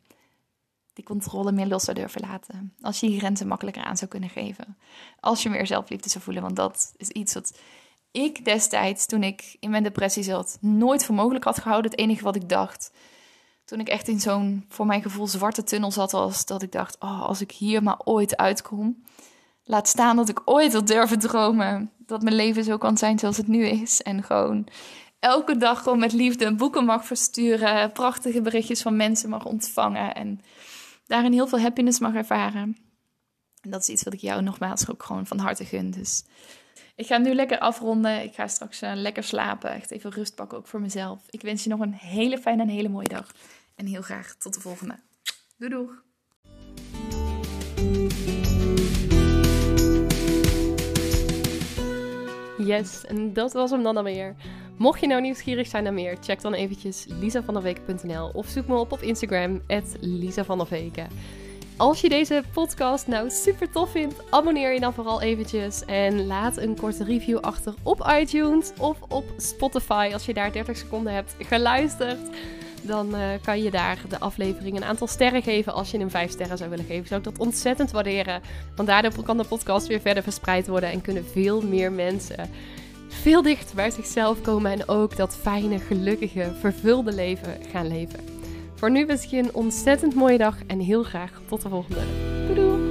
die 0.92 1.04
controle 1.04 1.52
meer 1.52 1.66
los 1.66 1.84
zou 1.84 1.96
durven 1.96 2.20
laten? 2.20 2.74
Als 2.80 3.00
je 3.00 3.06
die 3.06 3.18
grenzen 3.18 3.46
makkelijker 3.46 3.84
aan 3.84 3.96
zou 3.96 4.10
kunnen 4.10 4.28
geven? 4.28 4.76
Als 5.20 5.42
je 5.42 5.48
meer 5.48 5.66
zelfliefde 5.66 6.08
zou 6.08 6.24
voelen? 6.24 6.42
Want 6.42 6.56
dat 6.56 6.92
is 6.96 7.08
iets 7.08 7.34
wat 7.34 7.58
ik 8.10 8.44
destijds, 8.44 9.06
toen 9.06 9.22
ik 9.22 9.56
in 9.60 9.70
mijn 9.70 9.82
depressie 9.82 10.22
zat, 10.22 10.58
nooit 10.60 11.04
voor 11.04 11.14
mogelijk 11.14 11.44
had 11.44 11.58
gehouden. 11.58 11.90
Het 11.90 12.00
enige 12.00 12.24
wat 12.24 12.36
ik 12.36 12.48
dacht, 12.48 12.92
toen 13.64 13.80
ik 13.80 13.88
echt 13.88 14.08
in 14.08 14.20
zo'n, 14.20 14.64
voor 14.68 14.86
mijn 14.86 15.02
gevoel, 15.02 15.26
zwarte 15.26 15.62
tunnel 15.62 15.90
zat, 15.90 16.12
was 16.12 16.46
dat 16.46 16.62
ik 16.62 16.72
dacht: 16.72 16.96
oh, 16.98 17.22
als 17.22 17.40
ik 17.40 17.50
hier 17.50 17.82
maar 17.82 18.00
ooit 18.04 18.36
uitkom. 18.36 19.04
Laat 19.68 19.88
staan 19.88 20.16
dat 20.16 20.28
ik 20.28 20.42
ooit 20.44 20.72
wil 20.72 20.84
durven 20.84 21.18
dromen. 21.18 21.90
Dat 21.98 22.22
mijn 22.22 22.36
leven 22.36 22.64
zo 22.64 22.78
kan 22.78 22.96
zijn 22.96 23.18
zoals 23.18 23.36
het 23.36 23.48
nu 23.48 23.66
is. 23.66 24.02
En 24.02 24.22
gewoon 24.22 24.68
elke 25.18 25.56
dag 25.56 25.82
gewoon 25.82 25.98
met 25.98 26.12
liefde 26.12 26.54
boeken 26.54 26.84
mag 26.84 27.06
versturen, 27.06 27.92
prachtige 27.92 28.40
berichtjes 28.40 28.82
van 28.82 28.96
mensen 28.96 29.28
mag 29.28 29.44
ontvangen 29.44 30.14
en 30.14 30.40
daarin 31.06 31.32
heel 31.32 31.46
veel 31.46 31.60
happiness 31.60 31.98
mag 31.98 32.14
ervaren. 32.14 32.76
En 33.60 33.70
dat 33.70 33.80
is 33.80 33.88
iets 33.88 34.02
wat 34.02 34.12
ik 34.12 34.20
jou 34.20 34.42
nogmaals 34.42 34.90
ook 34.90 35.02
gewoon 35.02 35.26
van 35.26 35.38
harte 35.38 35.64
gun. 35.64 35.90
Dus 35.90 36.24
ik 36.94 37.06
ga 37.06 37.18
nu 37.18 37.34
lekker 37.34 37.58
afronden. 37.58 38.22
Ik 38.22 38.34
ga 38.34 38.48
straks 38.48 38.82
uh, 38.82 38.90
lekker 38.94 39.22
slapen. 39.22 39.70
Echt 39.70 39.90
even 39.90 40.10
rust 40.10 40.34
pakken 40.34 40.58
ook 40.58 40.66
voor 40.66 40.80
mezelf. 40.80 41.22
Ik 41.30 41.42
wens 41.42 41.64
je 41.64 41.70
nog 41.70 41.80
een 41.80 41.92
hele 41.92 42.38
fijne 42.38 42.62
en 42.62 42.68
hele 42.68 42.88
mooie 42.88 43.08
dag. 43.08 43.32
En 43.74 43.86
heel 43.86 44.02
graag 44.02 44.34
tot 44.34 44.54
de 44.54 44.60
volgende. 44.60 44.98
Doei 45.56 45.70
doeg! 45.70 46.04
Yes, 52.66 53.04
en 53.04 53.32
dat 53.32 53.52
was 53.52 53.70
hem 53.70 53.82
dan 53.82 53.96
alweer. 53.96 54.34
Mocht 54.76 55.00
je 55.00 55.06
nou 55.06 55.20
nieuwsgierig 55.20 55.66
zijn 55.66 55.82
naar 55.84 55.92
meer, 55.92 56.16
check 56.20 56.40
dan 56.40 56.54
eventjes 56.54 57.06
lisavanderweken.nl 57.08 58.30
of 58.32 58.46
zoek 58.46 58.66
me 58.66 58.76
op 58.76 58.92
op 58.92 59.02
Instagram, 59.02 59.62
@lisavanderweken. 60.00 61.06
Als 61.76 62.00
je 62.00 62.08
deze 62.08 62.42
podcast 62.52 63.06
nou 63.06 63.30
super 63.30 63.70
tof 63.70 63.90
vindt, 63.90 64.30
abonneer 64.30 64.72
je 64.72 64.80
dan 64.80 64.94
vooral 64.94 65.22
eventjes 65.22 65.84
en 65.84 66.26
laat 66.26 66.56
een 66.56 66.76
korte 66.76 67.04
review 67.04 67.38
achter 67.38 67.74
op 67.82 68.12
iTunes 68.20 68.72
of 68.78 68.98
op 69.08 69.24
Spotify 69.36 70.10
als 70.12 70.26
je 70.26 70.34
daar 70.34 70.52
30 70.52 70.76
seconden 70.76 71.12
hebt 71.12 71.34
geluisterd. 71.38 72.18
Dan 72.86 73.14
uh, 73.14 73.20
kan 73.42 73.62
je 73.62 73.70
daar 73.70 73.98
de 74.08 74.18
aflevering 74.18 74.76
een 74.76 74.84
aantal 74.84 75.06
sterren 75.06 75.42
geven. 75.42 75.74
Als 75.74 75.90
je 75.90 75.98
hem 75.98 76.10
5 76.10 76.30
sterren 76.30 76.58
zou 76.58 76.70
willen 76.70 76.84
geven, 76.84 77.06
zou 77.06 77.20
ik 77.20 77.26
dat 77.26 77.38
ontzettend 77.38 77.90
waarderen. 77.90 78.40
Want 78.76 78.88
daardoor 78.88 79.22
kan 79.22 79.36
de 79.36 79.44
podcast 79.44 79.86
weer 79.86 80.00
verder 80.00 80.22
verspreid 80.22 80.66
worden 80.66 80.90
en 80.90 81.00
kunnen 81.00 81.26
veel 81.26 81.62
meer 81.62 81.92
mensen 81.92 82.50
veel 83.08 83.42
dichter 83.42 83.76
bij 83.76 83.90
zichzelf 83.90 84.40
komen 84.40 84.72
en 84.72 84.88
ook 84.88 85.16
dat 85.16 85.36
fijne, 85.36 85.78
gelukkige, 85.78 86.52
vervulde 86.60 87.12
leven 87.12 87.58
gaan 87.70 87.88
leven. 87.88 88.20
Voor 88.74 88.90
nu 88.90 89.06
wens 89.06 89.24
ik 89.24 89.30
je 89.30 89.38
een 89.38 89.54
ontzettend 89.54 90.14
mooie 90.14 90.38
dag 90.38 90.56
en 90.66 90.80
heel 90.80 91.02
graag 91.02 91.40
tot 91.48 91.62
de 91.62 91.68
volgende. 91.68 92.85